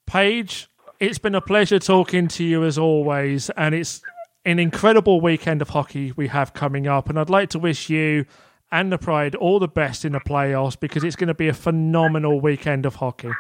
Paige, 0.07 0.71
it's 0.99 1.19
been 1.19 1.35
a 1.35 1.43
pleasure 1.43 1.79
talking 1.79 2.27
to 2.29 2.43
you 2.43 2.65
as 2.65 2.79
always, 2.79 3.51
and 3.51 3.75
it's 3.75 4.01
an 4.47 4.59
incredible 4.59 5.21
weekend 5.21 5.61
of 5.61 5.69
hockey 5.69 6.15
we 6.17 6.29
have 6.29 6.55
coming 6.55 6.87
up. 6.87 7.11
And 7.11 7.19
I'd 7.19 7.29
like 7.29 7.51
to 7.51 7.59
wish 7.59 7.91
you 7.91 8.25
and 8.73 8.91
the 8.91 8.97
Pride 8.97 9.35
all 9.35 9.59
the 9.59 9.69
best 9.69 10.07
in 10.07 10.13
the 10.13 10.21
playoffs 10.21 10.81
because 10.81 11.05
it's 11.05 11.17
going 11.17 11.29
to 11.29 11.35
be 11.35 11.49
a 11.49 11.55
phenomenal 11.55 12.41
weekend 12.41 12.87
of 12.87 12.95
hockey. 12.95 13.33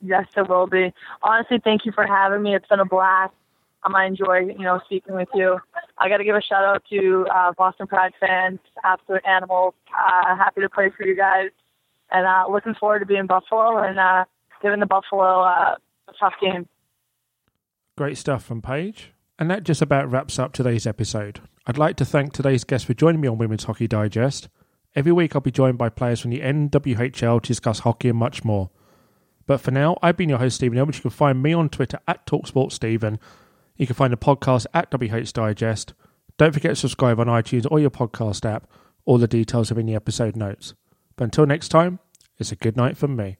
Yes, 0.00 0.26
it 0.36 0.48
will 0.48 0.68
be. 0.68 0.92
Honestly, 1.20 1.60
thank 1.64 1.84
you 1.84 1.90
for 1.90 2.06
having 2.06 2.44
me. 2.44 2.54
It's 2.54 2.68
been 2.68 2.78
a 2.78 2.84
blast. 2.84 3.34
Um, 3.86 3.94
I 3.94 4.06
enjoy, 4.06 4.38
you 4.40 4.64
know, 4.64 4.80
speaking 4.84 5.14
with 5.14 5.28
you. 5.34 5.58
I 5.98 6.08
got 6.08 6.18
to 6.18 6.24
give 6.24 6.34
a 6.34 6.42
shout 6.42 6.64
out 6.64 6.82
to 6.90 7.26
uh, 7.32 7.52
Boston 7.56 7.86
Pride 7.86 8.12
fans, 8.20 8.58
absolute 8.84 9.22
animals. 9.24 9.74
Uh, 9.96 10.36
happy 10.36 10.60
to 10.60 10.68
play 10.68 10.90
for 10.96 11.06
you 11.06 11.16
guys, 11.16 11.50
and 12.10 12.26
uh, 12.26 12.50
looking 12.50 12.74
forward 12.74 13.00
to 13.00 13.06
being 13.06 13.26
Buffalo 13.26 13.78
and 13.78 13.98
uh, 13.98 14.24
giving 14.62 14.80
the 14.80 14.86
Buffalo 14.86 15.42
uh, 15.42 15.76
a 16.08 16.12
tough 16.18 16.34
game. 16.40 16.68
Great 17.96 18.18
stuff 18.18 18.44
from 18.44 18.60
Paige. 18.60 19.12
And 19.38 19.50
that 19.50 19.64
just 19.64 19.82
about 19.82 20.10
wraps 20.10 20.38
up 20.38 20.52
today's 20.52 20.86
episode. 20.86 21.40
I'd 21.66 21.78
like 21.78 21.96
to 21.96 22.04
thank 22.04 22.32
today's 22.32 22.64
guest 22.64 22.86
for 22.86 22.94
joining 22.94 23.20
me 23.20 23.28
on 23.28 23.38
Women's 23.38 23.64
Hockey 23.64 23.86
Digest. 23.86 24.48
Every 24.94 25.12
week 25.12 25.34
I'll 25.34 25.42
be 25.42 25.50
joined 25.50 25.76
by 25.76 25.90
players 25.90 26.20
from 26.20 26.30
the 26.30 26.40
NWHL 26.40 27.42
to 27.42 27.46
discuss 27.46 27.80
hockey 27.80 28.08
and 28.08 28.18
much 28.18 28.44
more. 28.44 28.70
But 29.46 29.60
for 29.60 29.70
now, 29.70 29.98
I've 30.02 30.16
been 30.16 30.30
your 30.30 30.38
host, 30.38 30.56
Stephen 30.56 30.78
Elbridge. 30.78 30.96
You 30.96 31.02
can 31.02 31.10
find 31.10 31.42
me 31.42 31.52
on 31.52 31.68
Twitter 31.68 32.00
at 32.08 32.26
TalkSportStephen. 32.26 33.18
You 33.76 33.86
can 33.86 33.94
find 33.94 34.12
the 34.12 34.16
podcast 34.16 34.66
at 34.72 34.90
WH 34.90 35.32
Digest. 35.32 35.94
Don't 36.38 36.52
forget 36.52 36.70
to 36.72 36.76
subscribe 36.76 37.20
on 37.20 37.26
iTunes 37.26 37.66
or 37.70 37.80
your 37.80 37.90
podcast 37.90 38.44
app. 38.44 38.68
All 39.04 39.18
the 39.18 39.28
details 39.28 39.70
are 39.70 39.78
in 39.78 39.86
the 39.86 39.94
episode 39.94 40.36
notes. 40.36 40.74
But 41.16 41.24
until 41.24 41.46
next 41.46 41.68
time, 41.68 41.98
it's 42.38 42.52
a 42.52 42.56
good 42.56 42.76
night 42.76 42.96
from 42.96 43.16
me. 43.16 43.38